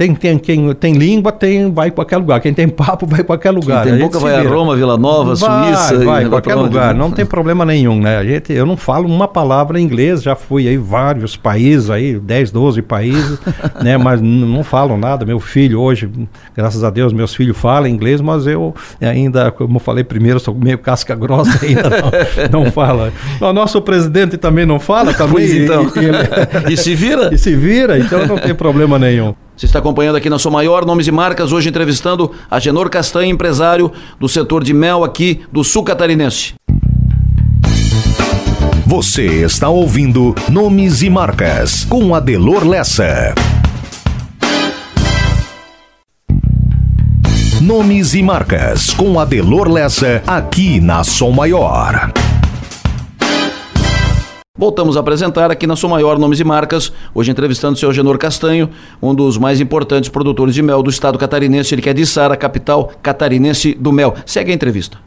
tem, 0.00 0.14
tem, 0.14 0.38
quem 0.38 0.72
tem 0.72 0.94
língua, 0.94 1.30
tem, 1.30 1.70
vai 1.70 1.90
para 1.90 1.96
qualquer 1.96 2.16
lugar. 2.16 2.40
Quem 2.40 2.54
tem 2.54 2.66
papo, 2.66 3.04
vai 3.04 3.18
para 3.18 3.36
qualquer 3.36 3.50
lugar. 3.50 3.82
Quem 3.84 3.92
tem 3.92 4.02
boca 4.02 4.18
vai 4.18 4.34
a 4.34 4.48
Roma, 4.48 4.74
Vila 4.74 4.96
Nova, 4.96 5.34
vai, 5.34 5.74
Suíça. 5.74 6.02
Vai, 6.02 6.24
qualquer 6.24 6.54
lugar. 6.54 6.94
Não 6.94 7.10
tem 7.10 7.26
problema 7.26 7.66
nenhum, 7.66 8.00
né? 8.00 8.16
A 8.16 8.24
gente, 8.24 8.50
eu 8.50 8.64
não 8.64 8.78
falo 8.78 9.06
uma 9.06 9.28
palavra 9.28 9.78
em 9.78 9.84
inglês, 9.84 10.22
já 10.22 10.34
fui 10.34 10.66
aí 10.66 10.78
vários 10.78 11.36
países, 11.36 11.90
aí 11.90 12.18
10, 12.18 12.50
12 12.50 12.80
países, 12.80 13.38
né? 13.84 13.98
Mas 13.98 14.22
não 14.22 14.64
falo 14.64 14.96
nada. 14.96 15.26
Meu 15.26 15.38
filho 15.38 15.78
hoje, 15.78 16.10
graças 16.56 16.82
a 16.82 16.88
Deus, 16.88 17.12
meus 17.12 17.34
filhos 17.34 17.58
falam 17.58 17.86
inglês, 17.86 18.22
mas 18.22 18.46
eu 18.46 18.74
ainda, 19.02 19.50
como 19.50 19.76
eu 19.76 19.80
falei 19.80 20.02
primeiro, 20.02 20.40
sou 20.40 20.54
meio 20.54 20.78
casca 20.78 21.14
grossa 21.14 21.58
ainda, 21.62 21.90
não, 22.50 22.64
não 22.64 22.72
fala. 22.72 23.12
O 23.38 23.52
nosso 23.52 23.82
presidente 23.82 24.38
também 24.38 24.64
não 24.64 24.80
fala, 24.80 25.12
também. 25.12 25.34
Pois 25.34 25.54
então. 25.54 25.92
E, 25.94 26.04
ele, 26.06 26.72
e 26.72 26.76
se 26.78 26.94
vira? 26.94 27.34
E 27.34 27.36
se 27.36 27.54
vira, 27.54 27.98
então 27.98 28.26
não 28.26 28.38
tem 28.38 28.54
problema 28.54 28.98
nenhum. 28.98 29.34
Você 29.60 29.66
está 29.66 29.78
acompanhando 29.78 30.16
aqui 30.16 30.30
na 30.30 30.38
sua 30.38 30.50
maior 30.50 30.86
nomes 30.86 31.06
e 31.06 31.12
marcas, 31.12 31.52
hoje 31.52 31.68
entrevistando 31.68 32.32
a 32.50 32.58
Genor 32.58 32.88
Castanha, 32.88 33.30
empresário 33.30 33.92
do 34.18 34.26
setor 34.26 34.64
de 34.64 34.72
mel 34.72 35.04
aqui 35.04 35.42
do 35.52 35.62
sul 35.62 35.84
catarinense. 35.84 36.54
Você 38.86 39.44
está 39.44 39.68
ouvindo 39.68 40.34
Nomes 40.48 41.02
e 41.02 41.10
Marcas 41.10 41.84
com 41.84 42.14
Adelor 42.14 42.66
Lessa. 42.66 43.34
Nomes 47.60 48.14
e 48.14 48.22
Marcas 48.22 48.94
com 48.94 49.20
Adelor 49.20 49.68
Lessa 49.68 50.22
aqui 50.26 50.80
na 50.80 51.04
Som 51.04 51.32
Maior. 51.32 52.10
Voltamos 54.60 54.94
a 54.94 55.00
apresentar 55.00 55.50
aqui 55.50 55.66
na 55.66 55.74
sua 55.74 55.88
maior 55.88 56.18
nomes 56.18 56.38
e 56.38 56.44
marcas, 56.44 56.92
hoje 57.14 57.30
entrevistando 57.30 57.72
o 57.72 57.78
seu 57.78 57.90
Genor 57.94 58.18
Castanho, 58.18 58.68
um 59.00 59.14
dos 59.14 59.38
mais 59.38 59.58
importantes 59.58 60.10
produtores 60.10 60.54
de 60.54 60.60
mel 60.60 60.82
do 60.82 60.90
estado 60.90 61.18
catarinense, 61.18 61.74
ele 61.74 61.80
que 61.80 61.88
é 61.88 61.94
de 61.94 62.04
Sara, 62.04 62.36
capital 62.36 62.92
catarinense 63.02 63.72
do 63.72 63.90
mel. 63.90 64.14
Segue 64.26 64.50
a 64.50 64.54
entrevista. 64.54 64.98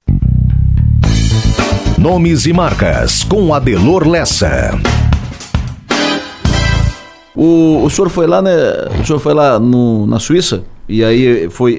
Nomes 1.99 2.47
e 2.47 2.51
marcas 2.51 3.23
com 3.23 3.53
Adelor 3.53 4.07
Lessa. 4.07 4.71
O, 7.35 7.83
o 7.83 7.89
senhor 7.91 8.09
foi 8.09 8.25
lá, 8.25 8.41
né? 8.41 8.51
O 8.99 9.05
senhor 9.05 9.19
foi 9.19 9.35
lá 9.35 9.59
no, 9.59 10.07
na 10.07 10.17
Suíça? 10.17 10.63
E 10.87 11.03
aí 11.03 11.49
foi 11.49 11.77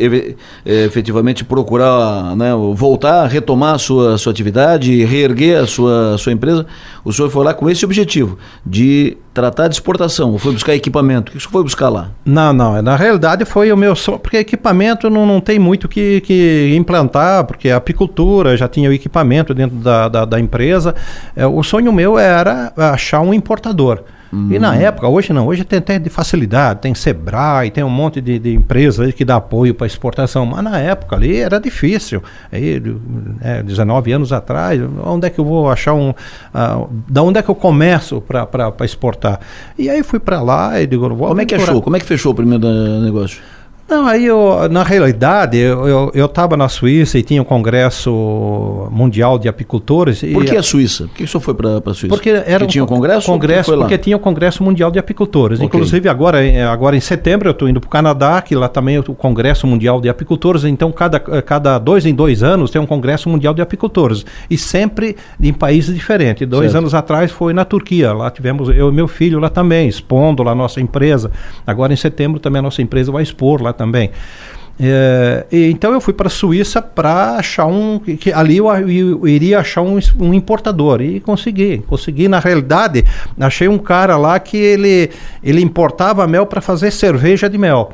efetivamente 0.64 1.44
procurar 1.44 2.34
né, 2.34 2.52
voltar, 2.74 3.26
retomar 3.26 3.74
a 3.74 3.78
sua, 3.78 4.16
sua 4.16 4.32
atividade, 4.32 5.04
reerguer 5.04 5.62
a 5.62 5.66
sua, 5.66 6.16
sua 6.16 6.32
empresa. 6.32 6.66
O 7.04 7.12
senhor 7.12 7.28
foi 7.28 7.44
lá 7.44 7.52
com 7.52 7.68
esse 7.68 7.84
objetivo, 7.84 8.38
de 8.64 9.18
tratar 9.34 9.68
de 9.68 9.74
exportação, 9.74 10.38
foi 10.38 10.52
buscar 10.52 10.74
equipamento. 10.74 11.28
O 11.28 11.32
que 11.32 11.38
o 11.38 11.40
senhor 11.40 11.52
foi 11.52 11.62
buscar 11.62 11.90
lá? 11.90 12.10
Não, 12.24 12.52
não. 12.52 12.80
Na 12.80 12.96
realidade 12.96 13.44
foi 13.44 13.70
o 13.70 13.76
meu 13.76 13.94
sonho, 13.94 14.18
porque 14.18 14.38
equipamento 14.38 15.10
não, 15.10 15.26
não 15.26 15.40
tem 15.40 15.58
muito 15.58 15.86
que, 15.86 16.22
que 16.22 16.72
implantar, 16.74 17.44
porque 17.44 17.68
a 17.68 17.76
apicultura 17.76 18.56
já 18.56 18.68
tinha 18.68 18.88
o 18.88 18.92
equipamento 18.92 19.52
dentro 19.52 19.76
da, 19.76 20.08
da, 20.08 20.24
da 20.24 20.40
empresa. 20.40 20.94
É, 21.36 21.46
o 21.46 21.62
sonho 21.62 21.92
meu 21.92 22.18
era 22.18 22.72
achar 22.76 23.20
um 23.20 23.34
importador. 23.34 24.02
E 24.50 24.58
na 24.58 24.74
época, 24.76 25.08
hoje 25.08 25.32
não, 25.32 25.46
hoje 25.46 25.64
tem, 25.64 25.80
tem 25.80 26.00
de 26.00 26.10
facilidade, 26.10 26.80
tem 26.80 26.94
Sebrae, 26.94 27.70
tem 27.70 27.84
um 27.84 27.90
monte 27.90 28.20
de, 28.20 28.38
de 28.38 28.54
empresas 28.54 29.12
que 29.14 29.24
dá 29.24 29.36
apoio 29.36 29.74
para 29.74 29.86
exportação, 29.86 30.44
mas 30.44 30.62
na 30.64 30.78
época 30.78 31.16
ali 31.16 31.36
era 31.36 31.60
difícil. 31.60 32.22
Aí, 32.50 32.82
é, 33.40 33.62
19 33.62 34.12
anos 34.12 34.32
atrás, 34.32 34.80
onde 35.04 35.26
é 35.26 35.30
que 35.30 35.38
eu 35.38 35.44
vou 35.44 35.70
achar 35.70 35.94
um. 35.94 36.10
Uh, 36.10 36.88
da 37.08 37.22
onde 37.22 37.38
é 37.38 37.42
que 37.42 37.48
eu 37.48 37.54
começo 37.54 38.20
para 38.20 38.72
exportar? 38.84 39.40
E 39.78 39.88
aí 39.88 40.02
fui 40.02 40.18
para 40.18 40.42
lá 40.42 40.80
e 40.80 40.86
digo, 40.86 41.08
Como 41.16 41.40
é 41.40 41.44
que 41.44 41.54
achou? 41.54 41.80
Como 41.80 41.96
é 41.96 42.00
que 42.00 42.06
fechou 42.06 42.32
o 42.32 42.34
primeiro 42.34 42.66
negócio? 43.00 43.40
Não, 43.86 44.06
aí 44.06 44.24
eu, 44.24 44.66
na 44.70 44.82
realidade, 44.82 45.58
eu 45.58 46.24
estava 46.24 46.56
na 46.56 46.68
Suíça 46.68 47.18
e 47.18 47.22
tinha 47.22 47.42
o 47.42 47.44
um 47.44 47.46
Congresso 47.46 48.88
Mundial 48.90 49.38
de 49.38 49.46
Apicultores. 49.46 50.20
Por 50.32 50.44
que 50.44 50.56
a 50.56 50.62
Suíça? 50.62 51.04
Por 51.04 51.16
que 51.16 51.24
o 51.24 51.28
senhor 51.28 51.40
foi 51.42 51.54
para 51.54 51.76
a 51.76 51.94
Suíça? 51.94 52.08
Porque 52.08 52.30
era 52.30 52.42
porque 52.42 52.64
um 52.64 52.66
tinha 52.66 52.84
um 52.84 52.86
congresso? 52.86 53.26
Congresso, 53.26 53.76
porque 53.76 53.98
tinha 53.98 54.16
o 54.16 54.20
Congresso 54.20 54.64
Mundial 54.64 54.90
de 54.90 54.98
Apicultores. 54.98 55.58
Okay. 55.58 55.66
Inclusive, 55.66 56.08
agora, 56.08 56.38
agora 56.72 56.96
em 56.96 57.00
setembro, 57.00 57.48
eu 57.48 57.52
estou 57.52 57.68
indo 57.68 57.78
para 57.78 57.86
o 57.86 57.90
Canadá, 57.90 58.40
que 58.40 58.54
lá 58.54 58.68
também 58.68 58.96
é 58.96 59.00
o 59.00 59.14
Congresso 59.14 59.66
Mundial 59.66 60.00
de 60.00 60.08
Apicultores. 60.08 60.64
Então, 60.64 60.90
cada, 60.90 61.20
cada 61.20 61.78
dois 61.78 62.06
em 62.06 62.14
dois 62.14 62.42
anos 62.42 62.70
tem 62.70 62.80
um 62.80 62.86
Congresso 62.86 63.28
Mundial 63.28 63.52
de 63.52 63.60
Apicultores. 63.60 64.24
E 64.48 64.56
sempre 64.56 65.14
em 65.38 65.52
países 65.52 65.94
diferentes. 65.94 66.48
Dois 66.48 66.72
certo. 66.72 66.78
anos 66.78 66.94
atrás 66.94 67.30
foi 67.30 67.52
na 67.52 67.66
Turquia. 67.66 68.14
Lá 68.14 68.30
tivemos 68.30 68.70
eu 68.70 68.88
e 68.88 68.92
meu 68.92 69.06
filho 69.06 69.38
lá 69.38 69.50
também, 69.50 69.88
expondo 69.88 70.42
lá 70.42 70.52
a 70.52 70.54
nossa 70.54 70.80
empresa. 70.80 71.30
Agora, 71.66 71.92
em 71.92 71.96
setembro, 71.96 72.40
também 72.40 72.60
a 72.60 72.62
nossa 72.62 72.80
empresa 72.80 73.12
vai 73.12 73.22
expor 73.22 73.60
lá 73.60 73.73
também. 73.74 74.10
É, 74.80 75.46
então 75.52 75.92
eu 75.92 76.00
fui 76.00 76.12
para 76.12 76.26
a 76.26 76.30
Suíça 76.30 76.82
para 76.82 77.36
achar 77.36 77.66
um 77.66 78.00
que 78.00 78.32
ali 78.32 78.56
eu, 78.56 78.66
eu, 78.66 79.28
iria 79.28 79.60
achar 79.60 79.82
um, 79.82 80.00
um, 80.18 80.34
importador 80.34 81.00
e 81.00 81.20
consegui 81.20 81.78
consegui 81.86 82.26
na 82.26 82.40
realidade 82.40 83.04
achei 83.38 83.68
um 83.68 83.78
cara 83.78 84.16
lá 84.16 84.36
que 84.40 84.56
ele 84.56 85.10
ele 85.44 85.60
importava 85.60 86.26
mel 86.26 86.44
para 86.44 86.60
fazer 86.60 86.90
cerveja 86.90 87.48
de 87.48 87.56
mel 87.56 87.92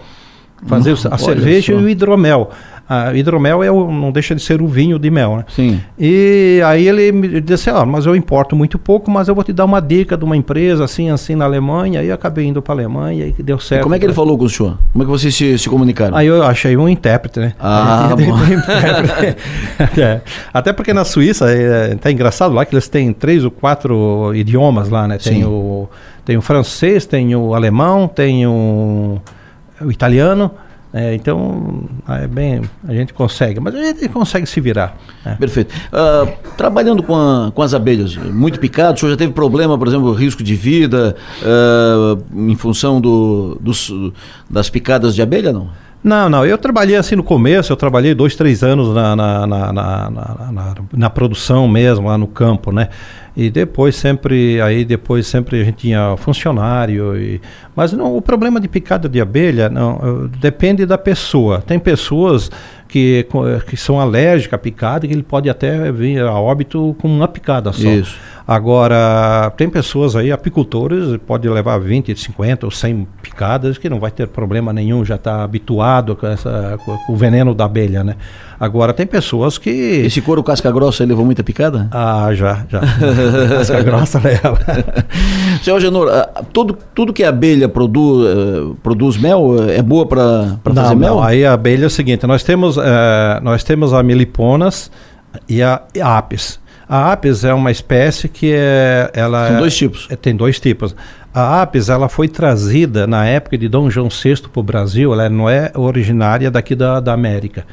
fazer 0.67 0.95
hum, 0.95 1.11
a 1.11 1.19
cerveja 1.19 1.75
só. 1.75 1.79
e 1.79 1.85
o 1.85 1.87
hidromel 1.87 2.51
a 2.93 3.15
hidromel 3.15 3.63
é 3.63 3.71
o, 3.71 3.89
não 3.89 4.11
deixa 4.11 4.35
de 4.35 4.43
ser 4.43 4.61
o 4.61 4.67
vinho 4.67 4.99
de 4.99 5.09
mel, 5.13 5.37
né? 5.37 5.45
Sim. 5.55 5.81
E 5.97 6.61
aí 6.67 6.89
ele 6.89 7.13
me 7.13 7.41
disse, 7.41 7.71
ah, 7.71 7.87
mas 7.87 8.05
eu 8.05 8.17
importo 8.17 8.57
muito 8.57 8.81
pouco, 8.81 9.09
mas 9.09 9.29
eu 9.29 9.35
vou 9.35 9.45
te 9.45 9.53
dar 9.53 9.65
uma 9.65 9.81
dica 9.81 10.17
de 10.17 10.25
uma 10.25 10.37
empresa 10.37 10.83
assim, 10.83 11.09
assim 11.09 11.37
na 11.37 11.45
Alemanha. 11.45 12.03
E 12.03 12.11
acabei 12.11 12.47
indo 12.47 12.61
para 12.61 12.75
a 12.75 12.77
Alemanha 12.79 13.33
e 13.39 13.43
deu 13.45 13.61
certo. 13.61 13.83
E 13.83 13.85
como 13.85 13.95
é 13.95 13.99
que 14.01 14.05
ele 14.05 14.13
falou 14.13 14.37
com 14.37 14.45
o 14.45 14.51
senhor? 14.51 14.77
Como 14.93 15.05
é 15.05 15.07
que 15.07 15.11
vocês 15.13 15.33
se, 15.33 15.57
se 15.57 15.69
comunicaram? 15.69 16.17
Aí 16.17 16.27
eu 16.27 16.43
achei 16.43 16.77
um 16.77 16.89
intérprete, 16.89 17.39
né? 17.39 17.53
Ah, 17.61 18.11
é. 19.97 20.21
Até 20.53 20.73
porque 20.73 20.93
na 20.93 21.05
Suíça, 21.05 21.49
é, 21.49 21.95
tá 21.95 22.11
engraçado 22.11 22.53
lá 22.53 22.65
que 22.65 22.75
eles 22.75 22.89
têm 22.89 23.13
três 23.13 23.45
ou 23.45 23.53
quatro 23.53 24.35
idiomas 24.35 24.89
lá, 24.89 25.07
né? 25.07 25.17
Tem, 25.17 25.45
o, 25.45 25.89
tem 26.25 26.37
o 26.37 26.43
francês, 26.43 27.07
tem 27.07 27.37
o 27.37 27.55
alemão, 27.55 28.09
tem 28.09 28.49
o, 28.49 29.21
o 29.81 29.93
italiano 29.93 30.51
É, 30.93 31.15
então, 31.15 31.85
é 32.09 32.27
bem, 32.27 32.63
a 32.87 32.93
gente 32.93 33.15
consegue, 33.15 33.61
mas 33.61 33.75
a 33.75 33.83
gente 33.83 34.09
consegue 34.09 34.45
se 34.47 34.61
virar. 34.61 34.97
Né? 35.25 35.37
Perfeito. 35.39 35.73
Uh, 35.73 36.33
trabalhando 36.57 37.01
com, 37.03 37.15
a, 37.15 37.53
com 37.55 37.63
as 37.63 37.75
abelhas, 37.75 38.17
muito 38.17 38.59
picado, 38.59 38.95
o 38.95 38.99
senhor 38.99 39.13
já 39.13 39.17
teve 39.17 39.33
problema, 39.33 39.79
por 39.79 39.87
exemplo, 39.87 40.13
risco 40.13 40.43
de 40.43 40.55
vida 40.57 41.15
uh, 41.43 42.23
em 42.35 42.57
função 42.57 43.01
do, 43.01 43.57
dos, 43.61 43.93
das 44.49 44.69
picadas 44.69 45.15
de 45.15 45.23
abelha, 45.23 45.53
não? 45.53 45.69
Não, 46.03 46.31
não. 46.31 46.47
Eu 46.47 46.57
trabalhei 46.57 46.97
assim 46.97 47.15
no 47.15 47.23
começo, 47.23 47.73
eu 47.73 47.77
trabalhei 47.77 48.15
dois, 48.15 48.35
três 48.35 48.63
anos 48.63 48.95
na, 48.95 49.15
na, 49.15 49.47
na, 49.47 49.73
na, 49.73 50.75
na 50.93 51.11
produção 51.11 51.69
mesmo, 51.69 52.09
lá 52.09 52.17
no 52.17 52.27
campo, 52.27 52.73
né? 52.73 52.89
E 53.37 53.51
depois 53.51 53.97
sempre, 53.97 54.61
aí 54.61 54.85
depois 54.85 55.27
sempre 55.27 55.61
a 55.61 55.65
gente 55.65 55.77
tinha 55.77 56.17
funcionário. 56.17 57.17
E, 57.17 57.41
mas 57.77 57.93
não, 57.93 58.17
o 58.17 58.23
problema 58.23 58.59
de 58.61 58.67
picada 58.67 59.09
de 59.09 59.21
abelha 59.21 59.69
não, 59.69 60.29
depende 60.41 60.87
da 60.87 60.99
pessoa. 60.99 61.63
Tem 61.65 61.79
pessoas 61.79 62.51
que, 62.89 63.27
que 63.69 63.77
são 63.77 64.01
alérgicas 64.01 64.55
à 64.55 64.59
picada 64.59 65.07
que 65.07 65.13
ele 65.13 65.23
pode 65.23 65.49
até 65.49 65.93
vir 65.93 66.21
a 66.23 66.33
óbito 66.33 66.97
com 66.99 67.09
uma 67.09 67.29
picada 67.29 67.73
só. 67.73 67.89
Isso. 67.89 68.19
Agora, 68.47 69.53
tem 69.57 69.69
pessoas 69.69 70.17
aí, 70.17 70.33
apicultores, 70.33 71.17
pode 71.27 71.49
levar 71.49 71.79
20, 71.79 72.19
50 72.19 72.67
ou 72.67 72.71
100 72.73 73.07
picadas, 73.23 73.79
que 73.79 73.89
não 73.89 74.01
vai 74.01 74.11
ter 74.11 74.27
problema 74.27 74.73
nenhum, 74.73 75.05
já 75.05 75.17
está 75.17 75.43
habituado 75.43 76.17
com, 76.17 76.27
essa, 76.27 76.79
com, 76.85 77.13
o 77.13 77.17
veneno 77.17 77.55
da 77.55 77.65
abelha, 77.67 78.03
né? 78.03 78.17
Agora, 78.59 78.93
tem 78.93 79.07
pessoas 79.07 79.57
que... 79.57 79.71
Esse 79.71 80.21
couro 80.21 80.43
casca 80.43 80.71
grossa 80.71 81.05
levou 81.05 81.25
muita 81.25 81.43
picada? 81.43 81.89
Ah, 81.91 82.29
já, 82.35 82.67
já. 82.69 82.81
casca 83.57 83.83
grossa 83.83 84.21
leva. 84.21 84.59
Senhor 85.63 85.81
Genor, 85.81 86.09
ah, 86.09 86.43
tudo, 86.53 86.77
tudo 86.95 87.13
que 87.13 87.25
a 87.25 87.31
abelha 87.31 87.69
produz, 87.69 88.27
uh, 88.27 88.75
produz 88.83 89.17
mel 89.17 89.57
é 89.69 89.81
boa 89.81 90.07
para 90.07 90.59
fazer 90.63 90.95
mel? 90.95 91.15
Não, 91.15 91.23
aí 91.23 91.45
a 91.45 91.55
abelha 91.55 91.85
é 91.85 91.87
o 91.87 91.91
seguinte, 91.91 92.27
nós 92.27 92.43
temos, 92.43 92.77
uh, 92.77 92.83
nós 93.43 93.65
temos 93.65 93.95
a 93.95 94.03
meliponas 94.03 94.91
e 95.49 95.63
a, 95.63 95.81
a 96.03 96.19
apis. 96.19 96.59
A 96.93 97.13
apis 97.13 97.45
é 97.45 97.55
uma 97.55 97.71
espécie 97.71 98.29
que 98.29 98.53
é, 98.53 99.13
ela 99.15 99.47
São 99.47 99.59
dois 99.59 99.77
tipos. 99.77 100.09
É, 100.11 100.17
tem 100.17 100.35
dois 100.35 100.59
tipos. 100.59 100.97
A 101.33 101.63
apis 101.63 101.89
ela 101.89 102.09
foi 102.09 102.27
trazida 102.27 103.07
na 103.07 103.25
época 103.25 103.57
de 103.57 103.69
Dom 103.69 103.89
João 103.89 104.09
VI 104.09 104.43
para 104.53 104.59
o 104.59 104.63
Brasil. 104.65 105.13
Ela 105.13 105.29
não 105.29 105.49
é 105.49 105.71
originária 105.77 106.51
daqui 106.51 106.75
da, 106.75 106.99
da 106.99 107.13
América. 107.13 107.65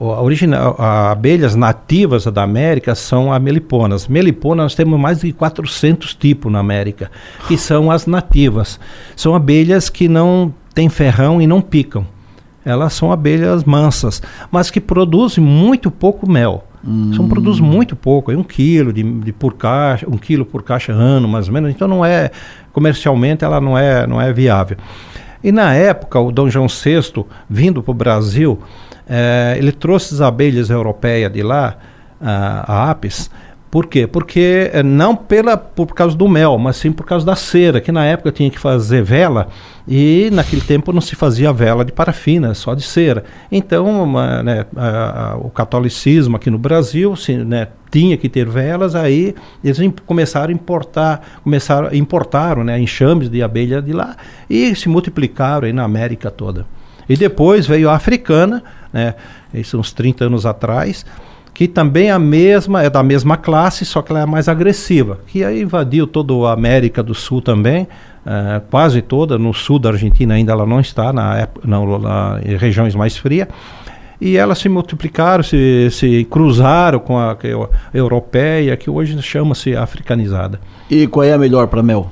A, 0.00 0.22
original, 0.22 0.74
a 0.78 1.10
abelhas 1.10 1.54
nativas 1.54 2.24
da 2.24 2.42
América 2.42 2.94
são 2.94 3.30
a 3.30 3.38
meliponas. 3.38 4.08
Meliponas 4.08 4.64
nós 4.64 4.74
temos 4.74 4.98
mais 4.98 5.20
de 5.20 5.34
400 5.34 6.14
tipos 6.14 6.50
na 6.50 6.60
América, 6.60 7.10
que 7.46 7.58
são 7.58 7.90
as 7.90 8.06
nativas. 8.06 8.80
São 9.14 9.34
abelhas 9.34 9.90
que 9.90 10.08
não 10.08 10.50
têm 10.74 10.88
ferrão 10.88 11.42
e 11.42 11.46
não 11.46 11.60
picam. 11.60 12.06
Elas 12.64 12.94
são 12.94 13.12
abelhas 13.12 13.64
mansas, 13.64 14.22
mas 14.50 14.70
que 14.70 14.80
produzem 14.80 15.44
muito 15.44 15.90
pouco 15.90 16.26
mel. 16.26 16.64
Hum. 16.84 17.12
São 17.14 17.28
produz 17.28 17.60
muito 17.60 17.94
pouco, 17.94 18.32
é 18.32 18.36
um 18.36 18.42
quilo 18.42 18.92
de, 18.92 19.02
de, 19.02 19.32
por 19.32 19.54
caixa, 19.54 20.06
um 20.08 20.18
quilo 20.18 20.44
por 20.44 20.62
caixa 20.62 20.92
ano, 20.92 21.28
mais 21.28 21.46
ou 21.46 21.54
menos. 21.54 21.70
Então 21.70 21.86
não 21.86 22.04
é 22.04 22.30
comercialmente 22.72 23.44
ela 23.44 23.60
não 23.60 23.78
é 23.78 24.06
não 24.06 24.20
é 24.20 24.32
viável. 24.32 24.76
E 25.44 25.52
na 25.52 25.74
época 25.74 26.18
o 26.18 26.32
Dom 26.32 26.48
João 26.48 26.66
VI 26.66 27.24
vindo 27.48 27.82
para 27.82 27.90
o 27.90 27.94
Brasil, 27.94 28.60
é, 29.08 29.54
ele 29.58 29.72
trouxe 29.72 30.14
as 30.14 30.20
abelhas 30.20 30.70
europeias 30.70 31.32
de 31.32 31.42
lá, 31.42 31.76
a, 32.20 32.72
a 32.72 32.90
apis, 32.90 33.30
por 33.72 33.86
quê? 33.86 34.06
Porque 34.06 34.70
é, 34.70 34.82
não 34.82 35.16
pela, 35.16 35.56
por 35.56 35.86
causa 35.94 36.14
do 36.14 36.28
mel, 36.28 36.58
mas 36.58 36.76
sim 36.76 36.92
por 36.92 37.06
causa 37.06 37.24
da 37.24 37.34
cera, 37.34 37.80
que 37.80 37.90
na 37.90 38.04
época 38.04 38.30
tinha 38.30 38.50
que 38.50 38.58
fazer 38.58 39.02
vela 39.02 39.48
e 39.88 40.28
naquele 40.30 40.60
tempo 40.60 40.92
não 40.92 41.00
se 41.00 41.16
fazia 41.16 41.50
vela 41.54 41.82
de 41.82 41.90
parafina, 41.90 42.52
só 42.52 42.74
de 42.74 42.82
cera. 42.82 43.24
Então, 43.50 44.02
uma, 44.02 44.42
né, 44.42 44.66
a, 44.76 45.30
a, 45.30 45.36
o 45.38 45.48
catolicismo 45.48 46.36
aqui 46.36 46.50
no 46.50 46.58
Brasil 46.58 47.16
se, 47.16 47.34
né, 47.34 47.68
tinha 47.90 48.18
que 48.18 48.28
ter 48.28 48.46
velas, 48.46 48.94
aí 48.94 49.34
eles 49.64 49.78
começaram 50.04 50.50
a 50.50 50.52
importar, 50.52 51.40
começaram, 51.42 51.94
importaram 51.94 52.62
né, 52.62 52.78
enxames 52.78 53.30
de 53.30 53.42
abelha 53.42 53.80
de 53.80 53.94
lá 53.94 54.18
e 54.50 54.74
se 54.76 54.86
multiplicaram 54.86 55.66
aí 55.66 55.72
na 55.72 55.84
América 55.84 56.30
toda. 56.30 56.66
E 57.08 57.16
depois 57.16 57.66
veio 57.66 57.88
a 57.88 57.94
africana, 57.94 58.62
né, 58.92 59.14
isso 59.54 59.78
uns 59.78 59.94
30 59.94 60.26
anos 60.26 60.44
atrás, 60.44 61.06
que 61.54 61.68
também 61.68 62.08
é 62.08 62.12
a 62.12 62.18
mesma, 62.18 62.82
é 62.82 62.90
da 62.90 63.02
mesma 63.02 63.36
classe, 63.36 63.84
só 63.84 64.00
que 64.00 64.10
ela 64.10 64.20
é 64.20 64.26
mais 64.26 64.48
agressiva, 64.48 65.18
que 65.26 65.44
aí 65.44 65.62
invadiu 65.62 66.06
toda 66.06 66.32
a 66.48 66.52
América 66.52 67.02
do 67.02 67.14
Sul 67.14 67.42
também, 67.42 67.82
uh, 68.26 68.60
quase 68.70 69.02
toda, 69.02 69.38
no 69.38 69.52
sul 69.52 69.78
da 69.78 69.90
Argentina 69.90 70.34
ainda 70.34 70.52
ela 70.52 70.66
não 70.66 70.80
está, 70.80 71.12
na, 71.12 71.48
na, 71.64 71.98
na 71.98 72.40
em 72.44 72.56
regiões 72.56 72.94
mais 72.94 73.16
frias, 73.16 73.48
e 74.20 74.36
elas 74.36 74.60
se 74.60 74.68
multiplicaram, 74.68 75.42
se, 75.42 75.88
se 75.90 76.24
cruzaram 76.30 77.00
com 77.00 77.18
a, 77.18 77.32
a 77.32 77.36
europeia, 77.92 78.76
que 78.76 78.88
hoje 78.88 79.20
chama-se 79.20 79.74
africanizada. 79.74 80.60
E 80.88 81.08
qual 81.08 81.24
é 81.24 81.32
a 81.32 81.38
melhor 81.38 81.66
para 81.66 81.82
mel? 81.82 82.10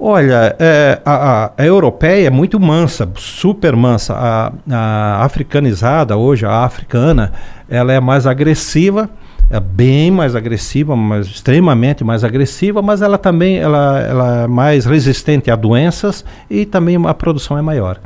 Olha, 0.00 0.54
é, 0.60 1.00
a, 1.04 1.50
a, 1.58 1.66
europeia 1.66 2.28
é 2.28 2.30
muito 2.30 2.60
mansa, 2.60 3.10
super 3.16 3.74
mansa. 3.74 4.14
A, 4.14 4.52
a, 4.70 5.24
africanizada 5.24 6.16
hoje, 6.16 6.46
a 6.46 6.64
africana, 6.64 7.32
ela 7.68 7.92
é 7.92 7.98
mais 7.98 8.24
agressiva, 8.24 9.10
é 9.50 9.58
bem 9.58 10.12
mais 10.12 10.36
agressiva, 10.36 10.94
mas 10.94 11.26
extremamente 11.26 12.04
mais 12.04 12.22
agressiva, 12.22 12.80
mas 12.80 13.02
ela 13.02 13.18
também 13.18 13.58
ela, 13.58 14.00
ela 14.00 14.42
é 14.44 14.46
mais 14.46 14.86
resistente 14.86 15.50
a 15.50 15.56
doenças 15.56 16.24
e 16.48 16.64
também 16.64 16.96
a 17.04 17.14
produção 17.14 17.58
é 17.58 17.62
maior. 17.62 17.98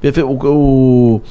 Perfeito. 0.00 0.28
O, 0.28 1.14
o 1.16 1.22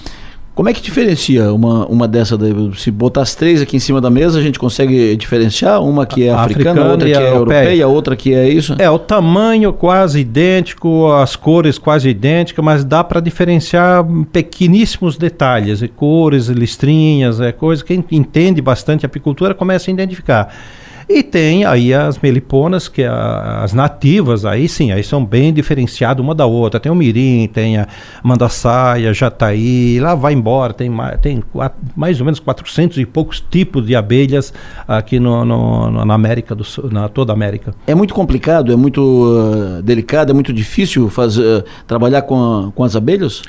como 0.57 0.69
é 0.69 0.73
que 0.73 0.81
diferencia 0.81 1.53
uma, 1.53 1.85
uma 1.85 2.07
dessa? 2.07 2.35
Se 2.77 2.89
botar 2.89 3.21
as 3.21 3.35
três 3.35 3.61
aqui 3.61 3.77
em 3.77 3.79
cima 3.79 4.01
da 4.01 4.09
mesa, 4.09 4.39
a 4.39 4.41
gente 4.41 4.57
consegue 4.57 5.15
diferenciar? 5.15 5.83
Uma 5.83 6.03
que 6.03 6.23
é 6.23 6.31
africana, 6.31 6.81
africana 6.81 6.91
outra 6.91 7.05
que 7.07 7.15
é 7.15 7.29
europeia, 7.29 7.87
outra 7.87 8.15
que 8.15 8.33
é 8.33 8.49
isso? 8.49 8.75
É, 8.79 8.89
o 8.89 8.97
tamanho 8.97 9.71
quase 9.71 10.19
idêntico, 10.19 11.11
as 11.11 11.35
cores 11.35 11.77
quase 11.77 12.09
idênticas, 12.09 12.65
mas 12.65 12.83
dá 12.83 13.03
para 13.03 13.19
diferenciar 13.19 14.03
pequeníssimos 14.33 15.15
detalhes, 15.15 15.83
cores, 15.95 16.47
listrinhas, 16.47 17.39
é 17.39 17.51
coisa 17.51 17.83
que 17.83 17.95
quem 17.95 18.17
entende 18.17 18.59
bastante 18.59 19.05
apicultura 19.05 19.53
começa 19.53 19.91
a 19.91 19.93
identificar. 19.93 20.51
E 21.09 21.23
tem 21.23 21.63
aí 21.63 21.93
as 21.93 22.19
meliponas, 22.19 22.89
que 22.89 23.01
é 23.01 23.07
as 23.07 23.73
nativas, 23.73 24.43
aí 24.43 24.67
sim, 24.67 24.91
aí 24.91 25.01
são 25.01 25.23
bem 25.23 25.53
diferenciadas 25.53 26.21
uma 26.21 26.35
da 26.35 26.45
outra. 26.45 26.81
Tem 26.81 26.91
o 26.91 26.95
mirim, 26.95 27.47
tem 27.47 27.77
a 27.77 27.87
mandaçaia, 28.21 29.13
jataí, 29.13 29.99
lá 30.01 30.15
vai 30.15 30.33
embora, 30.33 30.73
tem, 30.73 30.89
mais, 30.89 31.17
tem 31.21 31.41
quatro, 31.41 31.79
mais 31.95 32.19
ou 32.19 32.25
menos 32.25 32.41
400 32.41 32.97
e 32.97 33.05
poucos 33.05 33.39
tipos 33.39 33.85
de 33.85 33.95
abelhas 33.95 34.53
aqui 34.85 35.17
no, 35.17 35.45
no, 35.45 36.05
na 36.05 36.13
América 36.13 36.53
do 36.53 36.65
Sul, 36.65 36.89
na 36.91 37.07
toda 37.07 37.31
a 37.31 37.35
América. 37.35 37.73
É 37.87 37.95
muito 37.95 38.13
complicado, 38.13 38.73
é 38.73 38.75
muito 38.75 39.01
uh, 39.01 39.81
delicado, 39.81 40.31
é 40.31 40.33
muito 40.33 40.51
difícil 40.51 41.09
fazer, 41.09 41.41
uh, 41.41 41.63
trabalhar 41.87 42.23
com, 42.23 42.67
a, 42.67 42.71
com 42.73 42.83
as 42.83 42.97
abelhas? 42.97 43.43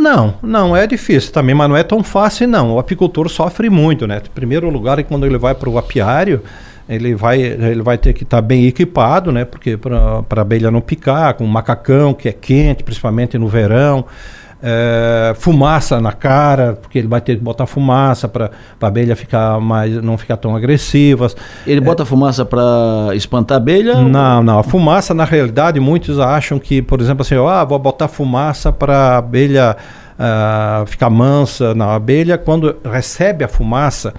Não, 0.00 0.34
não 0.42 0.74
é 0.74 0.86
difícil 0.86 1.30
também, 1.30 1.54
mas 1.54 1.68
não 1.68 1.76
é 1.76 1.82
tão 1.82 2.02
fácil 2.02 2.48
não. 2.48 2.76
O 2.76 2.78
apicultor 2.78 3.28
sofre 3.28 3.68
muito, 3.68 4.06
né? 4.06 4.22
Em 4.24 4.30
primeiro 4.30 4.70
lugar, 4.70 4.98
é 4.98 5.02
quando 5.02 5.26
ele 5.26 5.36
vai 5.36 5.54
para 5.54 5.68
o 5.68 5.76
apiário, 5.76 6.42
ele 6.90 7.14
vai, 7.14 7.40
ele 7.40 7.82
vai 7.82 7.96
ter 7.96 8.12
que 8.12 8.24
estar 8.24 8.38
tá 8.38 8.42
bem 8.42 8.66
equipado, 8.66 9.30
né? 9.30 9.44
Porque 9.44 9.76
para 9.76 10.24
a 10.28 10.40
abelha 10.40 10.70
não 10.70 10.80
picar, 10.80 11.34
com 11.34 11.44
um 11.44 11.48
macacão 11.48 12.12
que 12.12 12.28
é 12.28 12.32
quente, 12.32 12.82
principalmente 12.82 13.38
no 13.38 13.46
verão. 13.46 14.04
É, 14.62 15.32
fumaça 15.38 16.02
na 16.02 16.12
cara, 16.12 16.74
porque 16.74 16.98
ele 16.98 17.08
vai 17.08 17.20
ter 17.22 17.34
que 17.36 17.42
botar 17.42 17.64
fumaça 17.64 18.28
para 18.28 18.50
a 18.78 18.86
abelha 18.86 19.16
ficar 19.16 19.58
mais, 19.58 20.02
não 20.02 20.18
ficar 20.18 20.36
tão 20.36 20.54
agressivas. 20.54 21.34
Ele 21.66 21.80
bota 21.80 22.04
fumaça 22.04 22.44
para 22.44 23.14
espantar 23.14 23.56
a 23.56 23.60
abelha? 23.60 23.94
Não, 23.94 24.42
não. 24.42 24.58
A 24.58 24.62
fumaça, 24.62 25.14
na 25.14 25.24
realidade, 25.24 25.80
muitos 25.80 26.18
acham 26.18 26.58
que, 26.58 26.82
por 26.82 27.00
exemplo, 27.00 27.22
assim, 27.22 27.36
ah, 27.36 27.64
vou 27.64 27.78
botar 27.78 28.08
fumaça 28.08 28.70
para 28.70 28.94
a 28.94 29.16
abelha 29.18 29.76
uh, 30.18 30.84
ficar 30.86 31.08
mansa. 31.08 31.74
Não, 31.74 31.88
a 31.88 31.94
abelha, 31.94 32.36
quando 32.36 32.76
recebe 32.84 33.44
a 33.44 33.48
fumaça, 33.48 34.12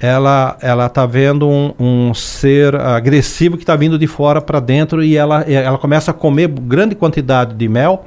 ela 0.00 0.56
ela 0.60 0.86
está 0.86 1.04
vendo 1.06 1.48
um, 1.48 1.74
um, 1.78 2.14
ser 2.14 2.74
agressivo 2.76 3.56
que 3.56 3.62
está 3.62 3.74
vindo 3.74 3.98
de 3.98 4.06
fora 4.06 4.40
para 4.40 4.60
dentro 4.60 5.02
e 5.02 5.16
ela, 5.16 5.42
ela 5.42 5.78
começa 5.78 6.10
a 6.10 6.14
comer 6.14 6.48
grande 6.48 6.94
quantidade 6.94 7.54
de 7.54 7.68
mel. 7.68 8.04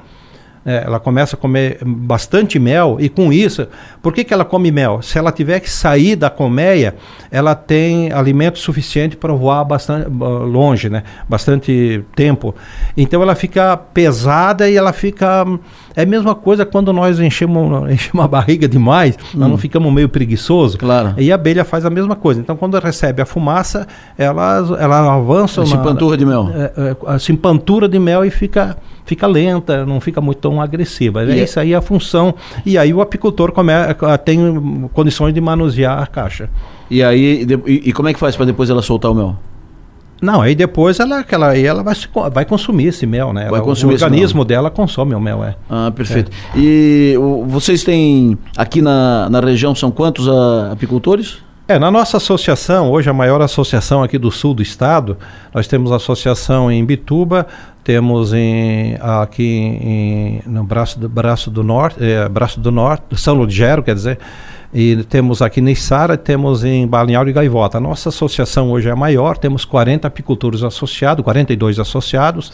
É, 0.64 0.84
ela 0.86 1.00
começa 1.00 1.36
a 1.36 1.40
comer 1.40 1.80
bastante 1.84 2.60
mel 2.60 2.98
e 3.00 3.10
com 3.10 3.34
isso, 3.34 3.68
por 4.00 4.14
que, 4.14 4.24
que 4.24 4.32
ela 4.32 4.46
come 4.46 4.72
mel? 4.72 5.02
Se 5.02 5.18
ela 5.18 5.32
tiver 5.32 5.60
que 5.60 5.68
sair 5.68 6.16
da 6.16 6.30
colmeia, 6.30 6.94
ela 7.32 7.56
tem 7.56 8.12
alimento 8.12 8.60
suficiente 8.60 9.18
para 9.18 9.34
voar 9.34 9.64
bastante 9.64 10.08
longe, 10.08 10.88
né? 10.88 11.02
bastante 11.28 12.04
tempo. 12.16 12.54
Então 12.96 13.24
ela 13.24 13.34
fica 13.34 13.76
pesada 13.76 14.70
e 14.70 14.78
ela 14.78 14.94
fica 14.94 15.48
É 15.96 16.04
a 16.04 16.06
mesma 16.06 16.36
coisa 16.36 16.66
quando 16.66 16.92
nós 16.94 17.20
enchemos, 17.20 17.92
enchemos 17.92 18.24
a 18.24 18.28
barriga 18.28 18.68
demais, 18.68 19.16
hum. 19.34 19.40
nós 19.40 19.50
não 19.50 19.58
ficamos 19.58 19.92
meio 19.92 20.10
preguiçosos. 20.10 20.76
Claro. 20.76 21.14
E 21.18 21.32
a 21.32 21.36
abelha 21.36 21.64
faz 21.64 21.86
a 21.86 21.90
mesma 21.90 22.16
coisa. 22.16 22.40
Então, 22.40 22.56
quando 22.56 22.78
recebe 22.80 23.22
a 23.22 23.26
fumaça, 23.26 23.88
ela, 24.18 24.78
ela 24.80 25.16
avança. 25.16 25.66
Se 25.66 25.74
empantura 25.74 26.18
de 26.18 26.26
mel. 26.26 26.50
É, 26.54 26.96
é, 27.16 27.20
se 27.20 27.32
empantura 27.32 27.88
de 27.88 28.00
mel 28.00 28.26
e 28.26 28.30
fica 28.30 28.78
fica 29.04 29.28
lenta, 29.28 29.86
não 29.86 30.00
fica 30.00 30.22
muito 30.22 30.38
tão 30.38 30.62
agressiva. 30.62 31.24
E 31.26 31.40
é 31.40 31.44
isso 31.44 31.60
aí 31.60 31.76
a 31.76 31.82
função. 31.82 32.34
E 32.66 32.78
aí 32.78 32.94
o 32.94 33.02
apicultor 33.02 33.52
come, 33.52 33.74
tem 34.24 34.90
condições 34.94 35.34
de 35.34 35.42
manusear 35.42 36.02
a 36.02 36.08
caixa. 36.08 36.50
E 36.90 37.04
aí, 37.04 37.46
e, 37.66 37.90
e 37.90 37.94
como 37.94 38.08
é 38.08 38.14
que 38.14 38.20
faz 38.20 38.36
para 38.36 38.46
depois 38.46 38.70
ela 38.70 38.82
soltar 38.82 39.12
o 39.12 39.16
mel? 39.16 39.36
Não, 40.22 40.40
aí 40.40 40.54
depois 40.54 41.00
ela, 41.00 41.26
ela, 41.28 41.50
aí 41.50 41.66
ela 41.66 41.82
vai, 41.82 41.96
vai 42.32 42.46
consumir 42.46 42.88
esse 42.88 43.08
mel, 43.08 43.34
né? 43.34 43.46
Vai 43.46 43.56
ela, 43.56 43.62
consumir 43.62 43.94
o 43.94 43.96
organismo 43.96 44.46
dela 44.46 44.70
consome 44.70 45.16
o 45.16 45.20
mel, 45.20 45.44
é. 45.44 45.56
Ah, 45.68 45.92
perfeito. 45.94 46.32
É. 46.56 46.60
E 46.60 47.16
o, 47.18 47.44
vocês 47.46 47.84
têm 47.84 48.38
aqui 48.56 48.82
na, 48.82 49.28
na 49.30 49.40
região 49.40 49.74
são 49.74 49.90
quantos 49.90 50.30
a, 50.30 50.32
ah, 50.32 50.72
apicultores? 50.74 51.40
É, 51.68 51.80
na 51.80 51.90
nossa 51.90 52.18
associação, 52.18 52.92
hoje 52.92 53.10
a 53.10 53.14
maior 53.14 53.42
associação 53.42 54.04
aqui 54.04 54.18
do 54.18 54.30
sul 54.30 54.54
do 54.54 54.62
estado, 54.62 55.18
nós 55.54 55.68
temos 55.68 55.92
associação 55.92 56.72
em 56.72 56.84
Bituba, 56.84 57.48
temos 57.84 58.34
em, 58.34 58.98
aqui 59.00 59.44
em, 59.44 60.42
no 60.46 60.64
braço 60.64 61.00
do, 61.00 61.08
braço 61.08 61.50
do 61.50 61.64
norte, 61.64 62.04
é, 62.04 62.28
braço 62.28 62.60
do 62.60 62.72
norte, 62.72 63.04
São 63.16 63.36
Ludgero, 63.36 63.82
quer 63.82 63.96
dizer, 63.96 64.20
e 64.74 65.04
temos 65.04 65.42
aqui 65.42 65.60
em 65.60 65.76
Sara, 65.76 66.16
temos 66.16 66.64
em 66.64 66.88
Balneário 66.88 67.30
e 67.30 67.34
Gaivota. 67.34 67.78
A 67.78 67.82
nossa 67.82 68.10
associação 68.10 68.72
hoje 68.72 68.88
é 68.88 68.96
maior, 68.96 69.38
temos 69.38 69.66
40 69.66 70.08
apicultores 70.08 70.64
associados, 70.64 71.24
42 71.24 71.78
associados, 71.78 72.52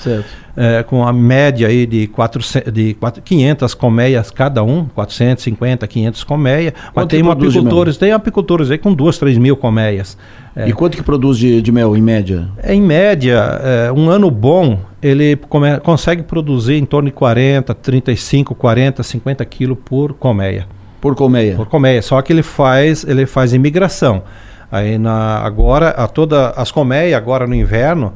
é, 0.55 0.83
com 0.83 1.07
a 1.07 1.13
média 1.13 1.67
aí 1.67 1.85
de, 1.85 2.07
400, 2.07 2.73
de 2.73 2.95
4, 2.95 3.21
500 3.21 3.73
colmeias 3.75 4.31
cada 4.31 4.63
um, 4.63 4.85
450, 4.85 5.87
500 5.87 6.23
colmeias. 6.23 6.73
Mas 6.95 7.05
tem 7.05 7.29
apicultores, 7.29 7.97
tem 7.97 8.11
apicultores 8.11 8.71
aí 8.71 8.79
com 8.79 8.93
2, 8.93 9.17
3 9.19 9.37
mil 9.37 9.55
colmeias. 9.55 10.17
É. 10.55 10.67
E 10.67 10.73
quanto 10.73 10.97
que 10.97 11.03
produz 11.03 11.37
de, 11.37 11.61
de 11.61 11.71
mel, 11.71 11.95
em 11.95 12.01
média? 12.01 12.47
É, 12.63 12.73
em 12.73 12.81
média, 12.81 13.61
é, 13.63 13.91
um 13.91 14.09
ano 14.09 14.31
bom, 14.31 14.79
ele 15.03 15.35
come, 15.35 15.79
consegue 15.81 16.23
produzir 16.23 16.77
em 16.77 16.85
torno 16.85 17.09
de 17.09 17.13
40, 17.13 17.75
35, 17.75 18.55
40, 18.55 19.03
50 19.03 19.45
quilos 19.45 19.77
por 19.85 20.13
colmeia. 20.13 20.76
Por 20.99 21.15
colmeia. 21.15 21.55
Por 21.55 21.67
colmeia. 21.67 22.01
Só 22.01 22.21
que 22.21 22.33
ele 22.33 22.43
faz, 22.43 23.03
ele 23.03 23.25
faz 23.25 23.53
imigração. 23.53 24.23
Aí 24.71 24.97
na, 24.97 25.39
agora, 25.39 25.89
a 25.89 26.07
toda, 26.07 26.49
as 26.51 26.71
colmeias 26.71 27.17
agora 27.17 27.47
no 27.47 27.55
inverno, 27.55 28.13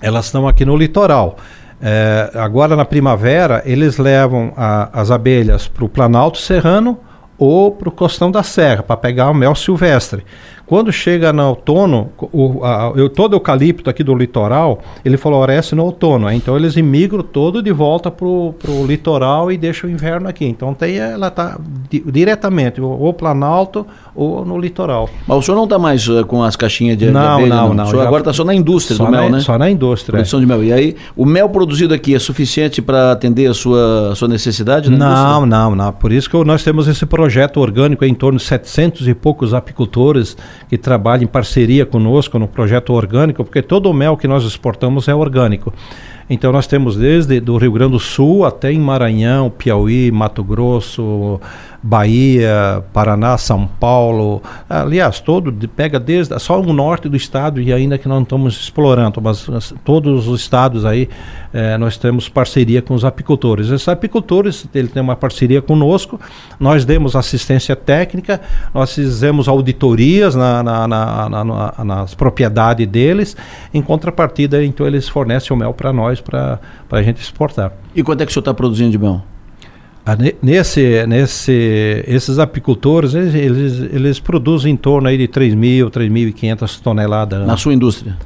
elas 0.00 0.26
estão 0.26 0.48
aqui 0.48 0.64
no 0.64 0.76
litoral. 0.76 1.36
É, 1.80 2.32
agora 2.34 2.74
na 2.74 2.84
primavera, 2.84 3.62
eles 3.64 3.98
levam 3.98 4.52
a, 4.56 5.00
as 5.00 5.10
abelhas 5.10 5.68
para 5.68 5.84
o 5.84 5.88
Planalto 5.88 6.38
Serrano 6.38 6.98
ou 7.38 7.70
para 7.70 7.88
o 7.88 7.92
Costão 7.92 8.30
da 8.30 8.42
Serra, 8.42 8.82
para 8.82 8.96
pegar 8.96 9.30
o 9.30 9.34
mel 9.34 9.54
silvestre. 9.54 10.24
Quando 10.68 10.92
chega 10.92 11.32
no 11.32 11.48
outono, 11.48 12.10
o, 12.30 12.62
a, 12.62 12.92
eu, 12.94 13.08
todo 13.08 13.32
o 13.32 13.36
eucalipto 13.36 13.88
aqui 13.88 14.04
do 14.04 14.14
litoral, 14.14 14.80
ele 15.02 15.16
floresce 15.16 15.74
no 15.74 15.82
outono. 15.82 16.30
Então 16.30 16.54
eles 16.56 16.76
imigram 16.76 17.22
todo 17.22 17.62
de 17.62 17.72
volta 17.72 18.10
para 18.10 18.26
o 18.26 18.54
litoral 18.86 19.50
e 19.50 19.56
deixam 19.56 19.88
o 19.88 19.92
inverno 19.92 20.28
aqui. 20.28 20.44
Então 20.44 20.74
tem, 20.74 20.98
ela 20.98 21.28
está 21.28 21.58
di, 21.90 22.04
diretamente, 22.06 22.82
ou 22.82 23.14
Planalto 23.14 23.86
ou 24.14 24.44
no 24.44 24.58
litoral. 24.58 25.08
Mas 25.26 25.38
o 25.38 25.42
senhor 25.42 25.56
não 25.56 25.64
está 25.64 25.78
mais 25.78 26.06
uh, 26.06 26.26
com 26.26 26.42
as 26.42 26.54
caixinhas 26.54 26.98
de, 26.98 27.06
não, 27.10 27.20
de 27.20 27.26
abelha, 27.26 27.48
não, 27.48 27.72
não. 27.72 27.84
O 27.84 27.86
senhor 27.88 28.06
agora 28.06 28.20
está 28.20 28.32
só 28.34 28.44
na 28.44 28.54
indústria 28.54 28.96
só 28.96 29.06
do 29.06 29.10
mel, 29.10 29.22
na, 29.22 29.36
né? 29.36 29.40
Só 29.40 29.56
na 29.56 29.70
indústria. 29.70 30.12
Produção 30.12 30.38
é. 30.38 30.42
de 30.42 30.46
mel. 30.46 30.64
E 30.64 30.72
aí, 30.72 30.96
o 31.16 31.24
mel 31.24 31.48
produzido 31.48 31.94
aqui 31.94 32.14
é 32.14 32.18
suficiente 32.18 32.82
para 32.82 33.12
atender 33.12 33.46
a 33.46 33.54
sua, 33.54 34.10
a 34.12 34.14
sua 34.14 34.28
necessidade? 34.28 34.90
não, 34.90 34.96
indústria? 34.96 35.46
não, 35.46 35.74
não. 35.74 35.92
Por 35.92 36.12
isso 36.12 36.28
que 36.28 36.36
nós 36.44 36.62
temos 36.62 36.88
esse 36.88 37.06
projeto 37.06 37.58
orgânico 37.58 38.04
em 38.04 38.12
torno 38.12 38.38
de 38.38 38.44
700 38.44 39.08
e 39.08 39.14
poucos 39.14 39.54
apicultores 39.54 40.36
que 40.68 40.78
trabalha 40.78 41.24
em 41.24 41.26
parceria 41.26 41.86
conosco 41.86 42.38
no 42.38 42.48
projeto 42.48 42.92
orgânico, 42.92 43.44
porque 43.44 43.62
todo 43.62 43.90
o 43.90 43.94
mel 43.94 44.16
que 44.16 44.28
nós 44.28 44.44
exportamos 44.44 45.08
é 45.08 45.14
orgânico. 45.14 45.72
Então 46.30 46.52
nós 46.52 46.66
temos 46.66 46.96
desde 46.96 47.40
do 47.40 47.56
Rio 47.56 47.72
Grande 47.72 47.92
do 47.92 47.98
Sul 47.98 48.44
até 48.44 48.70
em 48.70 48.78
Maranhão, 48.78 49.48
Piauí, 49.48 50.10
Mato 50.10 50.44
Grosso, 50.44 51.40
Bahia, 51.82 52.82
Paraná, 52.92 53.38
São 53.38 53.66
Paulo, 53.66 54.42
aliás, 54.68 55.20
todo 55.20 55.52
pega 55.68 56.00
desde 56.00 56.36
só 56.40 56.60
o 56.60 56.72
norte 56.72 57.08
do 57.08 57.16
estado 57.16 57.60
e 57.60 57.72
ainda 57.72 57.96
que 57.96 58.08
não 58.08 58.22
estamos 58.22 58.60
explorando, 58.60 59.20
mas 59.20 59.48
todos 59.84 60.26
os 60.26 60.40
estados 60.40 60.84
aí 60.84 61.08
eh, 61.52 61.78
nós 61.78 61.96
temos 61.96 62.28
parceria 62.28 62.82
com 62.82 62.94
os 62.94 63.04
apicultores. 63.04 63.70
Esses 63.70 63.86
apicultores 63.88 64.66
ele 64.74 64.88
tem 64.88 65.00
uma 65.00 65.14
parceria 65.14 65.62
conosco, 65.62 66.20
nós 66.58 66.84
demos 66.84 67.14
assistência 67.14 67.76
técnica, 67.76 68.40
nós 68.74 68.92
fizemos 68.94 69.46
auditorias 69.46 70.34
na, 70.34 70.62
na, 70.62 70.88
na, 70.88 71.84
nas 71.84 72.14
propriedades 72.14 72.86
deles, 72.88 73.36
em 73.72 73.80
contrapartida 73.80 74.64
então 74.64 74.84
eles 74.84 75.08
fornecem 75.08 75.56
o 75.56 75.58
mel 75.58 75.72
para 75.72 75.92
nós 75.92 76.20
para 76.20 76.58
a 76.90 77.02
gente 77.02 77.22
exportar. 77.22 77.72
E 77.94 78.02
quanto 78.02 78.22
é 78.22 78.26
que 78.26 78.30
o 78.30 78.32
senhor 78.32 78.42
está 78.42 78.52
produzindo 78.52 78.90
de 78.90 78.98
mel? 78.98 79.22
Nesse, 80.42 81.06
nesse, 81.06 82.04
esses 82.06 82.38
apicultores, 82.38 83.14
eles, 83.14 83.34
eles, 83.34 83.80
eles, 83.92 84.20
produzem 84.20 84.72
em 84.72 84.76
torno 84.76 85.08
aí 85.08 85.18
de 85.18 85.28
3.000, 85.28 85.90
3.500 85.90 86.80
toneladas. 86.80 87.46
Na 87.46 87.56
sua 87.56 87.74
indústria? 87.74 88.16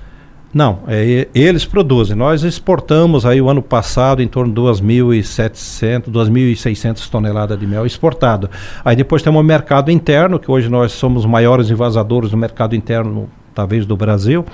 Não, 0.54 0.80
é, 0.86 1.28
eles 1.34 1.64
produzem. 1.64 2.14
Nós 2.14 2.42
exportamos 2.42 3.24
aí 3.24 3.40
o 3.40 3.48
ano 3.48 3.62
passado 3.62 4.22
em 4.22 4.28
torno 4.28 4.52
de 4.52 4.60
2.700, 4.60 6.10
2.600 6.10 7.08
toneladas 7.08 7.58
de 7.58 7.66
mel 7.66 7.86
exportado. 7.86 8.50
Aí 8.84 8.94
depois 8.94 9.22
temos 9.22 9.40
o 9.40 9.44
mercado 9.44 9.90
interno, 9.90 10.38
que 10.38 10.50
hoje 10.50 10.68
nós 10.68 10.92
somos 10.92 11.24
maiores 11.24 11.70
envasadores 11.70 12.30
do 12.30 12.36
mercado 12.36 12.76
interno, 12.76 13.30
talvez 13.54 13.86
do 13.86 13.96
Brasil 13.96 14.44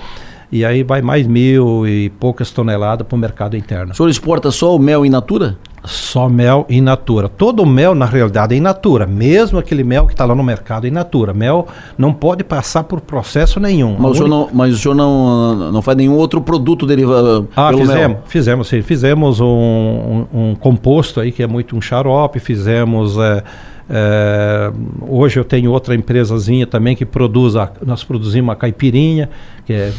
e 0.51 0.65
aí 0.65 0.83
vai 0.83 1.01
mais 1.01 1.27
mil 1.27 1.87
e 1.87 2.09
poucas 2.09 2.51
toneladas 2.51 3.05
para 3.05 3.15
o 3.15 3.19
mercado 3.19 3.55
interno. 3.55 3.91
O 3.91 3.95
senhor 3.95 4.09
exporta 4.09 4.49
só 4.51 4.75
o 4.75 4.79
mel 4.79 5.05
in 5.05 5.09
natura? 5.09 5.57
Só 5.83 6.27
mel 6.27 6.65
in 6.69 6.81
natura. 6.81 7.29
Todo 7.29 7.65
mel, 7.65 7.95
na 7.95 8.05
realidade, 8.05 8.53
é 8.53 8.57
in 8.57 8.61
natura. 8.61 9.05
Mesmo 9.05 9.59
aquele 9.59 9.83
mel 9.83 10.05
que 10.05 10.13
está 10.13 10.25
lá 10.25 10.35
no 10.35 10.43
mercado 10.43 10.85
é 10.85 10.89
in 10.89 10.91
natura. 10.91 11.33
Mel 11.33 11.67
não 11.97 12.13
pode 12.13 12.43
passar 12.43 12.83
por 12.83 12.99
processo 13.01 13.59
nenhum. 13.59 13.95
Mas, 13.97 14.11
o 14.11 14.13
senhor, 14.15 14.27
não, 14.27 14.49
mas 14.51 14.73
o 14.73 14.77
senhor 14.77 14.95
não, 14.95 15.71
não 15.71 15.81
faz 15.81 15.97
nenhum 15.97 16.15
outro 16.15 16.41
produto 16.41 16.85
derivado 16.85 17.47
ah, 17.55 17.69
pelo 17.69 17.81
fizemos, 17.81 18.07
mel? 18.07 18.23
Fizemos, 18.25 18.67
sim. 18.67 18.81
Fizemos 18.81 19.39
um, 19.39 19.45
um, 19.45 20.27
um, 20.33 20.55
composto 20.55 21.19
aí 21.19 21.31
que 21.31 21.41
é 21.41 21.47
muito 21.47 21.75
um 21.75 21.81
xarope. 21.81 22.39
Fizemos... 22.39 23.17
É, 23.17 23.43
é, 23.91 24.71
hoje 25.01 25.39
eu 25.39 25.43
tenho 25.43 25.71
outra 25.71 25.95
empresazinha 25.95 26.67
também 26.67 26.95
que 26.95 27.05
produz, 27.05 27.55
a, 27.55 27.71
nós 27.83 28.03
produzimos 28.03 28.53
a 28.53 28.55
caipirinha, 28.55 29.29
que 29.65 29.73
é 29.73 29.91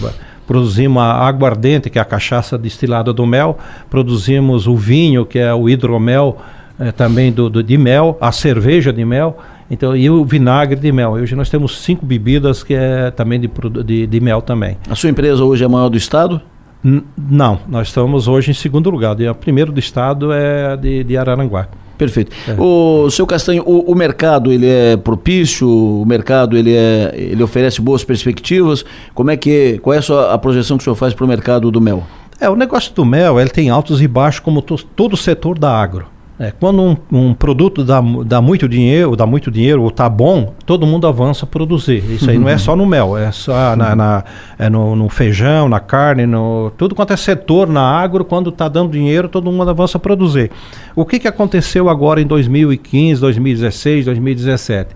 produzimos 0.50 1.00
a 1.00 1.28
aguardente, 1.28 1.88
que 1.88 1.96
é 1.96 2.02
a 2.02 2.04
cachaça 2.04 2.58
destilada 2.58 3.12
do 3.12 3.24
mel, 3.24 3.56
produzimos 3.88 4.66
o 4.66 4.74
vinho, 4.74 5.24
que 5.24 5.38
é 5.38 5.54
o 5.54 5.68
hidromel 5.70 6.38
é, 6.78 6.92
também 6.92 7.30
do, 7.30 7.48
do, 7.48 7.62
de 7.62 7.76
mel, 7.76 8.16
a 8.20 8.32
cerveja 8.32 8.92
de 8.92 9.04
mel, 9.04 9.38
então, 9.70 9.96
e 9.96 10.10
o 10.10 10.24
vinagre 10.24 10.78
de 10.78 10.90
mel. 10.90 11.12
Hoje 11.12 11.36
nós 11.36 11.48
temos 11.48 11.80
cinco 11.82 12.04
bebidas 12.04 12.64
que 12.64 12.74
é 12.74 13.10
também 13.10 13.38
de, 13.38 13.50
de, 13.84 14.06
de 14.06 14.20
mel 14.20 14.42
também. 14.42 14.76
A 14.88 14.94
sua 14.94 15.10
empresa 15.10 15.44
hoje 15.44 15.62
é 15.62 15.66
a 15.66 15.68
maior 15.68 15.88
do 15.88 15.96
estado? 15.96 16.40
N 16.82 17.02
não, 17.16 17.60
nós 17.68 17.88
estamos 17.88 18.26
hoje 18.26 18.50
em 18.50 18.54
segundo 18.54 18.90
lugar. 18.90 19.14
O 19.14 19.34
primeiro 19.34 19.70
do 19.70 19.78
estado 19.78 20.32
é 20.32 20.76
de, 20.76 21.04
de 21.04 21.16
Araranguá. 21.16 21.68
Perfeito. 22.00 22.34
É. 22.48 22.54
O 22.58 23.10
seu 23.10 23.26
Castanho, 23.26 23.62
o, 23.66 23.92
o, 23.92 23.94
mercado 23.94 24.50
ele 24.50 24.66
é 24.66 24.96
propício, 24.96 25.68
o 25.68 26.06
mercado 26.06 26.56
ele, 26.56 26.74
é, 26.74 27.12
ele 27.14 27.42
oferece 27.42 27.78
boas 27.78 28.02
perspectivas. 28.02 28.82
Como 29.14 29.30
é 29.30 29.36
que 29.36 29.78
qual 29.82 29.92
é 29.92 29.98
a, 29.98 30.02
sua, 30.02 30.32
a 30.32 30.38
projeção 30.38 30.78
que 30.78 30.82
o 30.82 30.84
senhor 30.84 30.96
faz 30.96 31.12
para 31.12 31.26
o 31.26 31.28
mercado 31.28 31.70
do 31.70 31.78
mel? 31.78 32.02
É, 32.40 32.48
o 32.48 32.56
negócio 32.56 32.94
do 32.94 33.04
mel 33.04 33.38
ele 33.38 33.50
tem 33.50 33.68
altos 33.68 34.00
e 34.00 34.08
baixos 34.08 34.40
como 34.40 34.62
to, 34.62 34.82
todo 34.96 35.12
o 35.12 35.16
setor 35.16 35.58
da 35.58 35.70
agro. 35.70 36.06
É, 36.38 36.50
quando 36.58 36.80
um, 36.80 36.96
um, 37.12 37.34
produto 37.34 37.84
dá, 37.84 38.00
dá 38.24 38.40
muito 38.40 38.66
dinheiro, 38.66 39.14
dá 39.14 39.26
muito 39.26 39.50
dinheiro 39.50 39.82
ou 39.82 39.88
está 39.88 40.08
bom, 40.08 40.54
todo 40.64 40.86
mundo 40.86 41.06
avança 41.06 41.44
a 41.44 41.46
produzir. 41.46 42.02
Isso 42.10 42.30
aí 42.30 42.38
não 42.38 42.48
é 42.48 42.56
só 42.56 42.74
no 42.74 42.86
mel, 42.86 43.14
é 43.14 43.30
só 43.30 43.76
na, 43.76 43.94
na 43.94 44.24
é 44.58 44.70
no, 44.70 44.96
no, 44.96 45.10
feijão, 45.10 45.68
na 45.68 45.80
carne, 45.80 46.24
no 46.24 46.72
tudo 46.78 46.94
quanto 46.94 47.12
é 47.12 47.16
setor 47.18 47.68
na 47.68 47.82
agro, 47.82 48.24
quando 48.24 48.48
está 48.48 48.68
dando 48.68 48.92
dinheiro, 48.92 49.28
todo 49.28 49.52
mundo 49.52 49.68
avança 49.68 49.98
a 49.98 50.00
produzir. 50.00 50.50
O 50.96 51.04
que, 51.04 51.18
que 51.18 51.28
aconteceu 51.28 51.90
agora 51.90 52.22
em 52.22 52.26
2015, 52.26 53.20
2016, 53.20 54.06
2017? 54.06 54.94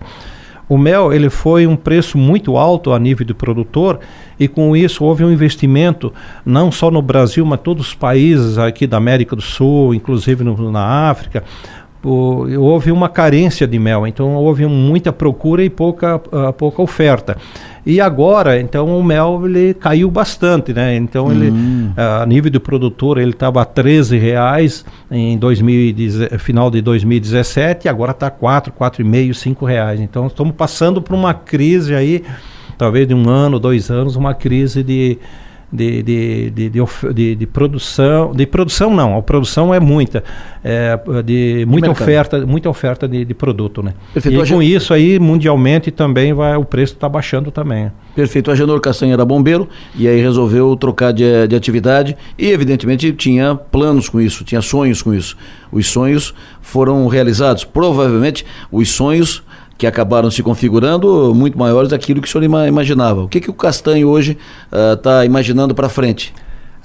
O 0.67 0.77
mel 0.77 1.13
ele 1.13 1.29
foi 1.29 1.67
um 1.67 1.75
preço 1.75 2.17
muito 2.17 2.57
alto 2.57 2.91
a 2.91 2.99
nível 2.99 3.25
do 3.25 3.35
produtor 3.35 3.99
e 4.39 4.47
com 4.47 4.75
isso 4.75 5.03
houve 5.03 5.23
um 5.23 5.31
investimento 5.31 6.11
não 6.45 6.71
só 6.71 6.89
no 6.89 7.01
Brasil, 7.01 7.45
mas 7.45 7.59
todos 7.61 7.87
os 7.87 7.93
países 7.93 8.57
aqui 8.57 8.87
da 8.87 8.97
América 8.97 9.35
do 9.35 9.41
Sul, 9.41 9.93
inclusive 9.93 10.43
no, 10.43 10.71
na 10.71 11.09
África, 11.09 11.43
o, 12.05 12.61
houve 12.61 12.91
uma 12.91 13.09
carência 13.09 13.67
de 13.67 13.79
mel, 13.79 14.05
então 14.05 14.35
houve 14.35 14.65
muita 14.67 15.11
procura 15.11 15.63
e 15.63 15.69
pouca, 15.69 16.17
uh, 16.17 16.53
pouca 16.53 16.81
oferta. 16.81 17.35
E 17.85 18.01
agora, 18.01 18.59
então, 18.59 18.97
o 18.97 19.03
mel 19.03 19.41
ele 19.45 19.73
caiu 19.73 20.09
bastante, 20.09 20.73
né? 20.73 20.95
Então, 20.95 21.31
ele, 21.31 21.51
hum. 21.51 21.91
uh, 21.95 22.23
a 22.23 22.25
nível 22.25 22.49
do 22.51 22.59
produtor, 22.59 23.19
ele 23.19 23.29
estava 23.31 23.61
a 23.61 23.65
13 23.65 24.17
reais 24.17 24.83
em 25.09 25.37
2010, 25.37 26.41
final 26.41 26.71
de 26.71 26.81
2017 26.81 27.85
e 27.85 27.89
agora 27.89 28.11
está 28.11 28.31
4, 28.31 28.73
4,5, 28.73 29.33
5 29.33 29.65
reais. 29.65 29.99
Então, 29.99 30.25
estamos 30.25 30.55
passando 30.55 30.99
por 30.99 31.13
uma 31.13 31.33
crise 31.33 31.93
aí, 31.93 32.23
talvez 32.75 33.07
de 33.07 33.13
um 33.13 33.29
ano, 33.29 33.59
dois 33.59 33.91
anos, 33.91 34.15
uma 34.15 34.33
crise 34.33 34.81
de 34.81 35.19
de, 35.75 36.01
de, 36.01 36.49
de, 36.51 36.71
de, 37.13 37.35
de, 37.35 37.47
produção, 37.47 38.31
de 38.33 38.45
produção 38.45 38.93
não, 38.93 39.17
a 39.17 39.21
produção 39.21 39.73
é 39.73 39.79
muita, 39.79 40.23
é, 40.63 40.97
de 41.23 41.65
muita 41.67 41.91
oferta, 41.91 42.45
muita 42.45 42.69
oferta 42.69 43.07
de, 43.07 43.25
de 43.25 43.33
produto, 43.33 43.83
né? 43.83 43.93
Perfeito. 44.13 44.45
E 44.45 44.49
com 44.49 44.63
isso 44.63 44.93
aí, 44.93 45.19
mundialmente 45.19 45.91
também 45.91 46.33
vai, 46.33 46.55
o 46.55 46.65
preço 46.65 46.93
está 46.93 47.09
baixando 47.09 47.51
também. 47.51 47.91
Perfeito. 48.15 48.47
O 48.47 48.51
Agenor 48.51 48.79
Castanha 48.79 49.13
era 49.13 49.25
bombeiro 49.25 49.67
e 49.93 50.07
aí 50.07 50.21
resolveu 50.21 50.75
trocar 50.75 51.11
de, 51.11 51.47
de 51.47 51.55
atividade 51.55 52.15
e 52.37 52.49
evidentemente 52.49 53.11
tinha 53.11 53.55
planos 53.55 54.07
com 54.07 54.21
isso, 54.21 54.43
tinha 54.43 54.61
sonhos 54.61 55.01
com 55.01 55.13
isso. 55.13 55.35
Os 55.71 55.87
sonhos 55.87 56.33
foram 56.61 57.07
realizados. 57.07 57.65
Provavelmente 57.65 58.45
os 58.71 58.89
sonhos 58.89 59.43
que 59.77 59.85
acabaram 59.85 60.31
se 60.31 60.41
configurando 60.41 61.33
muito 61.35 61.57
maiores 61.57 61.89
daquilo 61.89 62.21
que 62.21 62.27
o 62.27 62.31
senhor 62.31 62.43
imaginava. 62.67 63.23
O 63.23 63.27
que, 63.27 63.41
que 63.41 63.49
o 63.49 63.53
Castanho 63.53 64.07
hoje 64.07 64.37
está 64.71 65.19
uh, 65.19 65.25
imaginando 65.25 65.75
para 65.75 65.89
frente? 65.89 66.33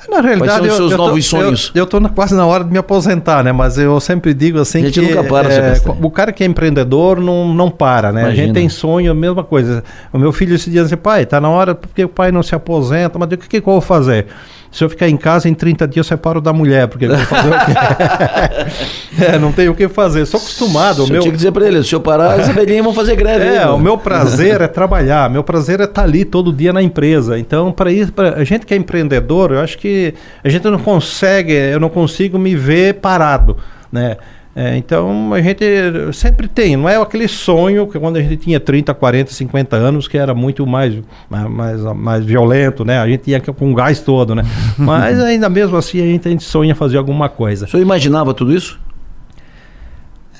Na 0.08 0.20
realidade, 0.20 0.60
Quais 0.60 0.64
são 0.64 0.70
os 0.70 0.76
seus 0.76 0.92
eu, 0.92 0.98
novos 0.98 1.28
tô, 1.28 1.36
sonhos? 1.36 1.72
Eu 1.74 1.84
estou 1.84 2.00
quase 2.08 2.34
na 2.34 2.46
hora 2.46 2.64
de 2.64 2.70
me 2.70 2.78
aposentar, 2.78 3.44
né? 3.44 3.52
Mas 3.52 3.76
eu 3.76 4.00
sempre 4.00 4.32
digo 4.32 4.58
assim 4.58 4.78
a 4.78 4.86
gente 4.86 5.00
que 5.00 5.06
nunca 5.06 5.24
para, 5.24 5.52
é, 5.52 5.74
o 6.00 6.10
cara 6.10 6.32
que 6.32 6.42
é 6.42 6.46
empreendedor 6.46 7.20
não, 7.20 7.52
não 7.52 7.70
para, 7.70 8.10
né? 8.10 8.22
Imagina. 8.22 8.42
A 8.42 8.46
gente 8.46 8.54
tem 8.54 8.68
sonho, 8.68 9.10
a 9.10 9.14
mesma 9.14 9.44
coisa. 9.44 9.84
O 10.12 10.18
meu 10.18 10.32
filho 10.32 10.54
esse 10.54 10.70
dia 10.70 10.82
disse, 10.82 10.96
pai, 10.96 11.24
está 11.24 11.40
na 11.40 11.50
hora 11.50 11.74
porque 11.74 12.04
o 12.04 12.08
pai 12.08 12.32
não 12.32 12.42
se 12.42 12.54
aposenta, 12.54 13.18
mas 13.18 13.30
o 13.30 13.36
que, 13.36 13.48
que 13.48 13.56
eu 13.58 13.62
vou 13.72 13.80
fazer? 13.80 14.26
Se 14.70 14.84
eu 14.84 14.88
ficar 14.88 15.08
em 15.08 15.16
casa, 15.16 15.48
em 15.48 15.54
30 15.54 15.88
dias 15.88 16.06
eu 16.06 16.16
separo 16.16 16.40
da 16.40 16.52
mulher, 16.52 16.86
porque 16.86 17.06
eu 17.06 17.16
vou 17.16 17.26
fazer 17.26 17.48
o 17.48 17.52
quê? 17.52 19.24
é, 19.24 19.38
não 19.38 19.50
tenho 19.50 19.72
o 19.72 19.74
que 19.74 19.88
fazer. 19.88 20.24
Sou 20.26 20.38
acostumado. 20.38 21.04
O 21.04 21.06
meu... 21.08 21.16
Eu 21.16 21.22
tinha 21.22 21.32
que 21.32 21.36
dizer 21.36 21.50
para 21.50 21.66
ele, 21.66 21.82
se 21.82 21.92
eu 21.92 22.00
parar, 22.00 22.38
as 22.38 22.48
velhinhas 22.48 22.84
vão 22.84 22.94
fazer 22.94 23.16
greve. 23.16 23.44
É, 23.44 23.64
aí, 23.64 23.68
o 23.68 23.78
meu 23.78 23.98
prazer 23.98 24.60
é 24.60 24.68
trabalhar, 24.68 25.28
meu 25.28 25.42
prazer 25.42 25.80
é 25.80 25.84
estar 25.84 26.02
tá 26.02 26.06
ali 26.06 26.24
todo 26.24 26.52
dia 26.52 26.72
na 26.72 26.80
empresa. 26.80 27.36
Então, 27.36 27.72
para 27.72 27.90
isso, 27.90 28.12
pra... 28.12 28.34
a 28.34 28.44
gente 28.44 28.64
que 28.64 28.72
é 28.72 28.76
empreendedor, 28.76 29.50
eu 29.50 29.60
acho 29.60 29.76
que 29.76 30.14
a 30.44 30.48
gente 30.48 30.64
não 30.70 30.78
consegue, 30.78 31.52
eu 31.52 31.80
não 31.80 31.88
consigo 31.88 32.38
me 32.38 32.54
ver 32.54 32.94
parado, 32.94 33.56
né? 33.90 34.18
É, 34.60 34.76
então 34.76 35.32
a 35.32 35.40
gente 35.40 35.64
sempre 36.12 36.46
tem, 36.46 36.76
não 36.76 36.86
é 36.86 37.00
aquele 37.00 37.26
sonho 37.26 37.86
que 37.86 37.98
quando 37.98 38.18
a 38.18 38.20
gente 38.20 38.36
tinha 38.36 38.60
30, 38.60 38.92
40, 38.92 39.32
50 39.32 39.74
anos, 39.74 40.06
que 40.06 40.18
era 40.18 40.34
muito 40.34 40.66
mais, 40.66 40.94
mais, 41.30 41.80
mais 41.96 42.22
violento, 42.26 42.84
né? 42.84 42.98
A 42.98 43.08
gente 43.08 43.30
ia 43.30 43.40
com 43.40 43.72
gás 43.72 44.00
todo, 44.00 44.34
né? 44.34 44.44
Mas 44.76 45.18
ainda 45.18 45.48
mesmo 45.48 45.78
assim 45.78 46.02
a 46.02 46.04
gente, 46.04 46.28
a 46.28 46.30
gente 46.30 46.44
sonha 46.44 46.74
fazer 46.74 46.98
alguma 46.98 47.26
coisa. 47.26 47.64
O 47.64 47.68
senhor 47.70 47.82
imaginava 47.82 48.34
tudo 48.34 48.54
isso? 48.54 48.78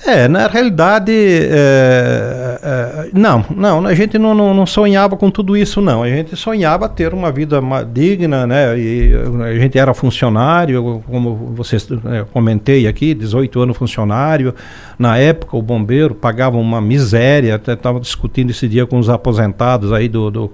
É, 0.06 0.26
na 0.28 0.46
realidade, 0.46 1.12
é, 1.12 2.58
é, 2.62 3.10
não, 3.12 3.44
não, 3.54 3.86
a 3.86 3.94
gente 3.94 4.18
não, 4.18 4.34
não, 4.34 4.54
não, 4.54 4.64
sonhava 4.64 5.14
com 5.14 5.30
tudo 5.30 5.56
isso, 5.56 5.82
não. 5.82 6.02
A 6.02 6.08
gente 6.08 6.34
sonhava 6.36 6.88
ter 6.88 7.12
uma 7.12 7.30
vida 7.30 7.60
digna, 7.92 8.46
né? 8.46 8.78
E 8.78 9.12
a 9.44 9.54
gente 9.54 9.78
era 9.78 9.92
funcionário, 9.92 11.02
como 11.06 11.52
vocês 11.54 11.86
é, 12.06 12.24
comentei 12.32 12.86
aqui, 12.86 13.12
18 13.12 13.60
anos 13.60 13.76
funcionário. 13.76 14.54
Na 14.98 15.18
época, 15.18 15.56
o 15.56 15.62
bombeiro 15.62 16.14
pagava 16.14 16.56
uma 16.56 16.80
miséria, 16.80 17.54
até 17.54 17.74
estava 17.74 18.00
discutindo 18.00 18.50
esse 18.50 18.66
dia 18.66 18.86
com 18.86 18.98
os 18.98 19.10
aposentados 19.10 19.92
aí 19.92 20.08
do, 20.08 20.30
do 20.30 20.52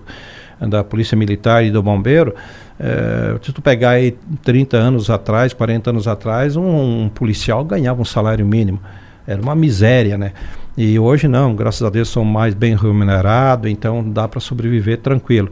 da 0.60 0.82
Polícia 0.82 1.16
Militar 1.16 1.64
e 1.64 1.70
do 1.70 1.82
Bombeiro. 1.82 2.34
É, 2.80 3.36
se 3.42 3.52
tu 3.52 3.62
pegar 3.62 3.90
aí 3.90 4.16
30 4.42 4.76
anos 4.76 5.08
atrás, 5.08 5.52
40 5.52 5.90
anos 5.90 6.08
atrás, 6.08 6.56
um, 6.56 7.04
um 7.04 7.08
policial 7.08 7.64
ganhava 7.64 8.00
um 8.00 8.04
salário 8.04 8.44
mínimo. 8.44 8.80
Era 9.26 9.40
uma 9.40 9.54
miséria, 9.54 10.16
né? 10.16 10.32
E 10.76 10.98
hoje 10.98 11.26
não, 11.26 11.54
graças 11.54 11.82
a 11.82 11.88
Deus 11.88 12.08
sou 12.08 12.24
mais 12.24 12.52
bem 12.52 12.76
remunerado, 12.76 13.66
então 13.66 14.04
dá 14.08 14.28
para 14.28 14.40
sobreviver 14.40 14.98
tranquilo. 14.98 15.50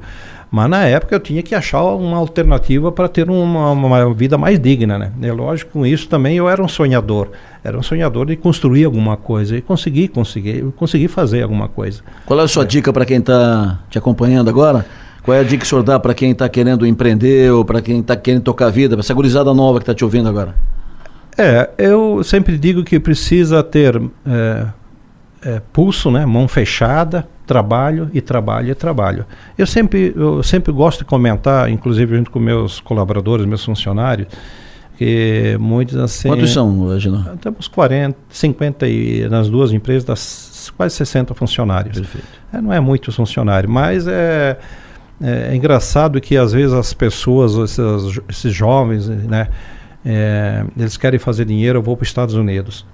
Mas 0.50 0.70
na 0.70 0.84
época 0.84 1.16
eu 1.16 1.18
tinha 1.18 1.42
que 1.42 1.54
achar 1.54 1.82
uma 1.82 2.16
alternativa 2.16 2.92
para 2.92 3.08
ter 3.08 3.28
uma, 3.28 3.72
uma, 3.72 4.14
vida 4.14 4.38
mais 4.38 4.60
digna, 4.60 4.96
né? 4.96 5.10
É 5.20 5.32
lógico, 5.32 5.72
com 5.72 5.86
isso 5.86 6.08
também 6.08 6.36
eu 6.36 6.48
era 6.48 6.62
um 6.62 6.68
sonhador. 6.68 7.30
Era 7.64 7.76
um 7.76 7.82
sonhador 7.82 8.26
de 8.26 8.36
construir 8.36 8.84
alguma 8.84 9.16
coisa 9.16 9.56
e 9.56 9.60
consegui, 9.60 10.06
consegui, 10.06 10.62
consegui 10.76 11.08
fazer 11.08 11.42
alguma 11.42 11.66
coisa. 11.66 12.02
Qual 12.24 12.38
é 12.38 12.42
a 12.44 12.46
sua 12.46 12.62
é. 12.62 12.66
dica 12.66 12.92
para 12.92 13.04
quem 13.04 13.18
está 13.18 13.80
te 13.90 13.98
acompanhando 13.98 14.48
agora? 14.48 14.86
Qual 15.24 15.36
é 15.36 15.40
a 15.40 15.42
dica 15.42 15.58
que 15.58 15.64
o 15.64 15.68
senhor 15.68 15.82
dá 15.82 15.98
para 15.98 16.14
quem 16.14 16.30
está 16.30 16.48
querendo 16.48 16.86
empreender 16.86 17.50
ou 17.50 17.64
para 17.64 17.80
quem 17.80 17.98
está 17.98 18.14
querendo 18.14 18.42
tocar 18.42 18.66
a 18.66 18.70
vida, 18.70 18.94
para 18.94 19.00
essa 19.00 19.14
gurizada 19.14 19.52
nova 19.54 19.78
que 19.78 19.84
está 19.84 19.94
te 19.94 20.04
ouvindo 20.04 20.28
agora? 20.28 20.54
É, 21.36 21.70
eu 21.78 22.22
sempre 22.22 22.56
digo 22.56 22.84
que 22.84 22.98
precisa 23.00 23.62
ter 23.62 24.00
é, 24.26 24.66
é, 25.42 25.62
pulso, 25.72 26.10
né, 26.10 26.24
mão 26.24 26.46
fechada, 26.46 27.26
trabalho 27.46 28.10
e 28.14 28.20
trabalho 28.20 28.70
e 28.70 28.74
trabalho. 28.74 29.26
Eu 29.58 29.66
sempre, 29.66 30.12
eu 30.16 30.42
sempre 30.42 30.72
gosto 30.72 31.00
de 31.00 31.04
comentar, 31.04 31.68
inclusive 31.70 32.16
junto 32.16 32.30
com 32.30 32.38
meus 32.38 32.80
colaboradores, 32.80 33.44
meus 33.46 33.64
funcionários, 33.64 34.28
que 34.96 35.56
muitos 35.58 35.96
assim. 35.96 36.28
Quantos 36.28 36.52
são, 36.52 36.88
Reginaldo? 36.88 37.36
Temos 37.38 37.68
40, 37.68 38.16
50 38.30 38.88
e 38.88 39.28
nas 39.28 39.50
duas 39.50 39.72
empresas, 39.72 40.04
das 40.04 40.72
quase 40.76 40.94
60 40.94 41.34
funcionários. 41.34 41.98
Perfeito. 41.98 42.26
É, 42.52 42.60
não 42.60 42.72
é 42.72 42.80
muito 42.80 43.10
funcionário, 43.12 43.68
mas 43.68 44.06
é, 44.06 44.56
é, 45.20 45.48
é 45.50 45.56
engraçado 45.56 46.20
que 46.20 46.36
às 46.36 46.52
vezes 46.52 46.72
as 46.72 46.94
pessoas, 46.94 47.54
esses, 47.54 48.20
esses 48.28 48.54
jovens, 48.54 49.08
né? 49.08 49.48
É, 50.04 50.64
eles 50.76 50.96
querem 50.96 51.18
fazer 51.18 51.44
dinheiro, 51.44 51.78
eu 51.78 51.82
vou 51.82 51.96
para 51.96 52.04
os 52.04 52.08
Estados 52.08 52.34
Unidos. 52.34 52.84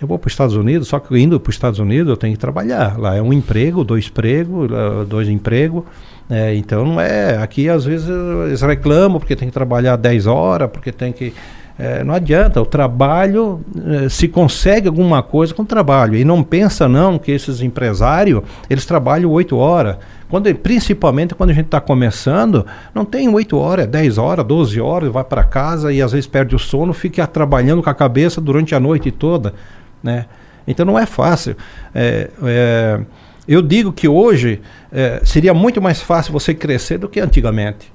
Eu 0.00 0.08
vou 0.08 0.18
para 0.18 0.26
os 0.26 0.32
Estados 0.32 0.56
Unidos, 0.56 0.88
só 0.88 0.98
que 0.98 1.16
indo 1.16 1.38
para 1.38 1.50
os 1.50 1.54
Estados 1.54 1.78
Unidos 1.78 2.10
eu 2.10 2.16
tenho 2.16 2.34
que 2.34 2.38
trabalhar. 2.38 2.98
Lá 2.98 3.14
é 3.14 3.22
um 3.22 3.32
emprego, 3.32 3.84
dois 3.84 4.08
empregos, 4.08 4.68
dois 5.08 5.28
empregos. 5.28 5.84
É, 6.28 6.54
então 6.54 6.84
não 6.84 7.00
é. 7.00 7.36
Aqui 7.36 7.68
às 7.68 7.84
vezes 7.84 8.08
eles 8.08 8.60
reclamam 8.62 9.18
porque 9.20 9.36
tem 9.36 9.48
que 9.48 9.54
trabalhar 9.54 9.96
10 9.96 10.26
horas, 10.26 10.70
porque 10.70 10.90
tem 10.90 11.12
que. 11.12 11.32
É, 11.76 12.04
não 12.04 12.14
adianta, 12.14 12.62
o 12.62 12.66
trabalho 12.66 13.60
é, 14.04 14.08
se 14.08 14.28
consegue 14.28 14.86
alguma 14.86 15.22
coisa 15.22 15.52
com 15.52 15.62
o 15.62 15.66
trabalho. 15.66 16.16
E 16.16 16.24
não 16.24 16.42
pensa 16.42 16.88
não 16.88 17.18
que 17.18 17.32
esses 17.32 17.60
empresários, 17.60 18.42
eles 18.70 18.86
trabalham 18.86 19.30
8 19.30 19.56
horas. 19.56 19.96
Quando, 20.28 20.52
principalmente 20.54 21.34
quando 21.34 21.50
a 21.50 21.52
gente 21.52 21.66
está 21.66 21.80
começando, 21.80 22.64
não 22.94 23.04
tem 23.04 23.28
8 23.28 23.56
horas, 23.56 23.86
10 23.88 24.18
horas, 24.18 24.46
12 24.46 24.80
horas, 24.80 25.12
vai 25.12 25.24
para 25.24 25.42
casa 25.42 25.92
e 25.92 26.00
às 26.00 26.12
vezes 26.12 26.26
perde 26.26 26.54
o 26.54 26.58
sono, 26.58 26.92
fica 26.92 27.26
trabalhando 27.26 27.82
com 27.82 27.90
a 27.90 27.94
cabeça 27.94 28.40
durante 28.40 28.74
a 28.74 28.80
noite 28.80 29.10
toda. 29.10 29.54
Né? 30.02 30.26
Então 30.66 30.86
não 30.86 30.98
é 30.98 31.06
fácil. 31.06 31.56
É, 31.94 32.30
é, 32.44 33.00
eu 33.48 33.60
digo 33.60 33.92
que 33.92 34.08
hoje 34.08 34.60
é, 34.92 35.20
seria 35.24 35.52
muito 35.52 35.82
mais 35.82 36.00
fácil 36.00 36.32
você 36.32 36.54
crescer 36.54 36.98
do 36.98 37.08
que 37.08 37.20
antigamente. 37.20 37.92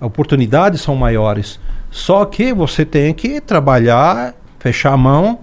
Oportunidades 0.00 0.80
são 0.80 0.96
maiores. 0.96 1.60
Só 1.92 2.24
que 2.24 2.54
você 2.54 2.86
tem 2.86 3.12
que 3.12 3.38
trabalhar, 3.38 4.34
fechar 4.58 4.94
a 4.94 4.96
mão 4.96 5.40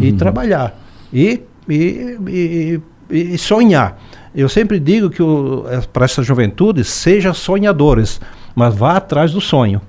e 0.00 0.12
trabalhar. 0.14 0.80
E, 1.12 1.42
e, 1.68 2.16
e, 2.28 2.80
e 3.10 3.36
sonhar. 3.36 4.00
Eu 4.32 4.48
sempre 4.48 4.78
digo 4.78 5.10
que 5.10 5.20
é, 5.68 5.80
para 5.92 6.04
essa 6.04 6.22
juventude, 6.22 6.84
seja 6.84 7.34
sonhadores, 7.34 8.20
mas 8.54 8.72
vá 8.72 8.96
atrás 8.96 9.32
do 9.32 9.40
sonho. 9.40 9.82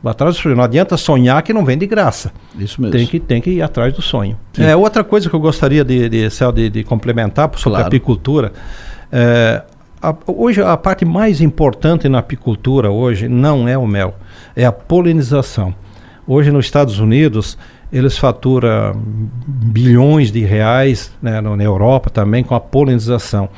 Vá 0.00 0.12
atrás 0.12 0.36
do 0.36 0.40
sonho. 0.40 0.54
Não 0.54 0.62
adianta 0.62 0.96
sonhar 0.96 1.42
que 1.42 1.52
não 1.52 1.64
vem 1.64 1.76
de 1.76 1.88
graça. 1.88 2.32
Isso 2.56 2.80
mesmo. 2.80 2.96
Tem 2.96 3.04
que, 3.04 3.18
tem 3.18 3.42
que 3.42 3.50
ir 3.50 3.62
atrás 3.62 3.92
do 3.92 4.00
sonho. 4.00 4.38
É, 4.56 4.76
outra 4.76 5.02
coisa 5.02 5.28
que 5.28 5.34
eu 5.34 5.40
gostaria 5.40 5.84
de, 5.84 6.08
de, 6.08 6.28
de, 6.28 6.70
de 6.70 6.84
complementar 6.84 7.50
sobre 7.56 7.70
claro. 7.70 7.84
a 7.84 7.86
apicultura. 7.88 8.52
É, 9.10 9.64
a, 10.00 10.14
hoje 10.26 10.62
a 10.62 10.76
parte 10.76 11.04
mais 11.04 11.40
importante 11.40 12.08
na 12.08 12.18
apicultura 12.18 12.90
hoje 12.90 13.28
não 13.28 13.68
é 13.68 13.76
o 13.76 13.86
mel, 13.86 14.14
é 14.54 14.64
a 14.64 14.72
polinização. 14.72 15.74
Hoje 16.26 16.50
nos 16.50 16.66
Estados 16.66 16.98
Unidos 16.98 17.56
eles 17.92 18.18
faturam 18.18 18.94
bilhões 19.46 20.32
de 20.32 20.44
reais 20.44 21.12
né, 21.22 21.40
na 21.40 21.62
Europa 21.62 22.10
também 22.10 22.42
com 22.42 22.54
a 22.54 22.60
polinização. 22.60 23.48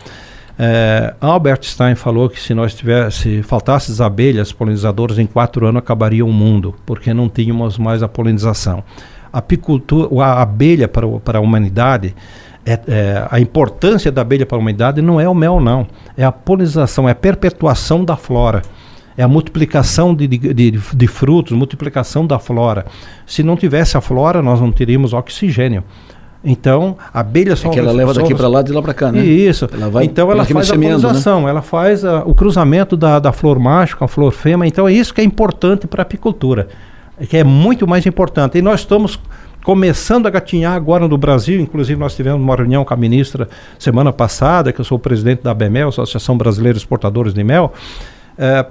É, 0.59 1.15
Albert 1.21 1.61
Einstein 1.61 1.95
falou 1.95 2.29
que 2.29 2.41
se 2.41 2.53
nós 2.53 2.75
tivesse 2.75 3.43
faltasse 3.43 3.93
as 3.93 4.01
abelhas 4.01 4.53
polinizadoras 4.53 5.19
em 5.19 5.27
quatro 5.27 5.65
anos 5.65 5.79
acabaria 5.79 6.25
o 6.25 6.33
mundo 6.33 6.75
porque 6.85 7.15
não 7.15 7.29
tínhamos 7.29 7.79
mais 7.79 8.03
a 8.03 8.09
polinização. 8.09 8.83
A 9.33 9.39
apicultura, 9.39 10.09
a 10.23 10.43
abelha 10.43 10.89
para, 10.89 11.07
para 11.21 11.39
a 11.39 11.41
humanidade 11.41 12.15
é, 12.69 12.81
é, 12.89 13.27
a 13.31 13.41
importância 13.41 14.11
da 14.13 14.23
abelha 14.23 14.45
para 14.45 14.57
a 14.57 14.61
humanidade 14.61 15.01
não 15.01 15.21
é 15.21 15.29
o 15.29 15.35
mel 15.35 15.61
não, 15.61 15.87
é 16.17 16.25
a 16.25 16.33
polinização, 16.33 17.09
é 17.09 17.13
a 17.13 17.15
perpetuação 17.15 18.05
da 18.05 18.17
flora 18.17 18.63
é 19.17 19.23
a 19.25 19.29
multiplicação 19.29 20.15
de, 20.15 20.29
de, 20.29 20.39
de, 20.55 20.71
de, 20.71 21.07
frutos, 21.09 21.51
multiplicação 21.51 22.25
da 22.25 22.39
flora. 22.39 22.87
Se 23.27 23.43
não 23.43 23.57
tivesse 23.57 23.97
a 23.97 24.01
flora, 24.01 24.41
nós 24.41 24.61
não 24.61 24.71
teríamos 24.71 25.13
oxigênio. 25.13 25.83
Então, 26.45 26.97
a 27.13 27.19
abelha 27.19 27.57
só... 27.57 27.69
É 27.69 27.73
que 27.73 27.79
ela 27.81 27.91
leva 27.91 28.15
daqui 28.15 28.33
para 28.33 28.47
lá 28.47 28.61
e 28.61 28.65
de 28.65 28.73
lá 28.73 28.81
para 28.81 28.95
cá, 28.95 29.11
né? 29.11 29.25
Isso. 29.25 29.69
Ela 29.73 29.91
vai 29.91 30.05
então, 30.05 30.31
ela 30.31 30.45
faz 30.45 30.71
a 30.71 30.73
semeando, 30.73 30.99
né? 30.99 31.03
polinização, 31.03 31.49
ela 31.49 31.63
faz 31.63 32.05
a- 32.05 32.23
o 32.25 32.33
cruzamento 32.33 32.97
da, 32.97 33.19
da 33.19 33.33
flor 33.33 33.59
macho 33.59 33.97
com 33.97 34.05
a 34.05 34.09
flor 34.09 34.31
fêmea. 34.31 34.69
Então, 34.69 34.87
é 34.87 34.93
isso 34.93 35.13
que 35.13 35.21
é 35.21 35.25
importante 35.25 35.89
para 35.89 36.03
a 36.03 36.05
apicultura, 36.05 36.69
é 37.21 37.27
que 37.27 37.37
é 37.37 37.43
muito 37.43 37.89
mais 37.89 38.07
importante. 38.07 38.57
E 38.57 38.63
nós 38.63 38.81
estamos 38.81 39.19
começando 39.69 40.27
a 40.27 40.31
gatinhar 40.31 40.73
agora 40.73 41.07
no 41.07 41.19
Brasil, 41.19 41.61
inclusive 41.61 42.01
nós 42.01 42.17
tivemos 42.17 42.41
uma 42.41 42.57
reunião 42.57 42.87
com 42.87 42.95
a 42.95 42.97
ministra 42.97 43.51
semana 43.79 44.11
passada, 44.11 44.73
que 44.73 44.81
eu 44.81 44.85
sou 44.85 44.97
o 44.97 44.99
presidente 44.99 45.43
da 45.43 45.51
ABMEL, 45.51 45.91
Associação 45.91 46.39
Brasileira 46.39 46.79
Exportadores 46.79 47.35
de 47.35 47.45
Mel, 47.45 47.75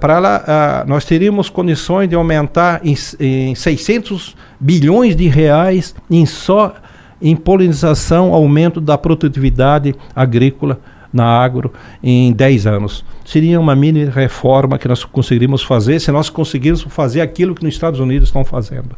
para 0.00 0.16
ela, 0.16 0.44
ah, 0.44 0.84
nós 0.88 1.04
teríamos 1.04 1.48
condições 1.48 2.08
de 2.08 2.16
aumentar 2.16 2.80
em, 2.84 2.96
em 3.20 3.54
600 3.54 4.34
bilhões 4.58 5.14
de 5.14 5.28
reais 5.28 5.94
em 6.10 6.26
só 6.26 6.74
em 7.22 7.36
polinização, 7.36 8.34
aumento 8.34 8.80
da 8.80 8.98
produtividade 8.98 9.94
agrícola 10.16 10.80
na 11.12 11.26
agro 11.26 11.72
em 12.02 12.32
10 12.32 12.66
anos. 12.66 13.04
Seria 13.24 13.60
uma 13.60 13.76
mini 13.76 14.04
reforma 14.06 14.76
que 14.76 14.88
nós 14.88 15.04
conseguiríamos 15.04 15.62
fazer 15.62 16.00
se 16.00 16.10
nós 16.10 16.28
conseguíssemos 16.28 16.92
fazer 16.92 17.20
aquilo 17.20 17.54
que 17.54 17.62
nos 17.62 17.74
Estados 17.74 18.00
Unidos 18.00 18.30
estão 18.30 18.44
fazendo. 18.44 18.96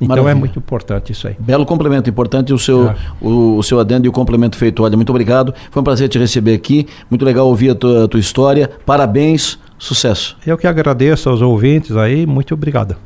Então 0.00 0.08
Maravilha. 0.16 0.32
é 0.32 0.34
muito 0.34 0.58
importante 0.58 1.12
isso 1.12 1.26
aí. 1.26 1.34
Belo 1.38 1.64
complemento, 1.64 2.10
importante 2.10 2.52
o 2.52 2.58
seu, 2.58 2.88
É. 2.90 2.94
o, 3.20 3.56
o 3.56 3.62
seu 3.62 3.80
adendo 3.80 4.06
e 4.06 4.08
o 4.08 4.12
complemento 4.12 4.56
feito. 4.56 4.82
Olha, 4.82 4.94
muito 4.96 5.08
obrigado. 5.10 5.54
Foi 5.70 5.80
um 5.80 5.84
prazer 5.84 6.08
te 6.08 6.18
receber 6.18 6.54
aqui. 6.54 6.86
Muito 7.08 7.24
legal 7.24 7.46
ouvir 7.48 7.70
a 7.70 7.74
tua, 7.74 8.04
a 8.04 8.08
tua 8.08 8.20
história. 8.20 8.70
Parabéns, 8.84 9.58
sucesso. 9.78 10.36
Eu 10.46 10.58
que 10.58 10.66
agradeço 10.66 11.28
aos 11.30 11.40
ouvintes 11.40 11.96
aí, 11.96 12.26
muito 12.26 12.52
obrigado. 12.54 12.96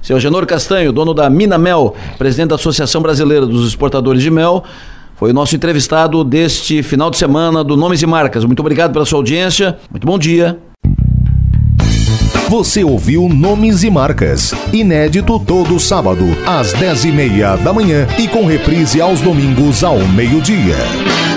Seu 0.00 0.18
Genor 0.18 0.46
Castanho, 0.46 0.92
dono 0.92 1.12
da 1.12 1.28
Mina 1.28 1.58
Mel, 1.58 1.94
presidente 2.16 2.48
da 2.50 2.54
Associação 2.54 3.02
Brasileira 3.02 3.44
dos 3.46 3.68
Exportadores 3.68 4.22
de 4.22 4.30
Mel, 4.30 4.64
foi 5.16 5.30
o 5.30 5.34
nosso 5.34 5.54
entrevistado 5.56 6.22
deste 6.24 6.82
final 6.82 7.10
de 7.10 7.18
semana 7.18 7.62
do 7.64 7.76
Nomes 7.76 8.00
e 8.00 8.06
Marcas. 8.06 8.44
Muito 8.44 8.60
obrigado 8.60 8.92
pela 8.92 9.04
sua 9.04 9.18
audiência. 9.18 9.76
Muito 9.90 10.06
bom 10.06 10.18
dia. 10.18 10.58
Você 12.48 12.82
ouviu 12.82 13.28
Nomes 13.28 13.84
e 13.84 13.90
Marcas, 13.90 14.54
inédito 14.72 15.38
todo 15.38 15.78
sábado, 15.78 16.24
às 16.46 16.72
10 16.72 17.04
e 17.04 17.12
meia 17.12 17.56
da 17.56 17.74
manhã 17.74 18.06
e 18.18 18.26
com 18.26 18.46
reprise 18.46 19.02
aos 19.02 19.20
domingos 19.20 19.84
ao 19.84 19.98
meio-dia. 19.98 21.27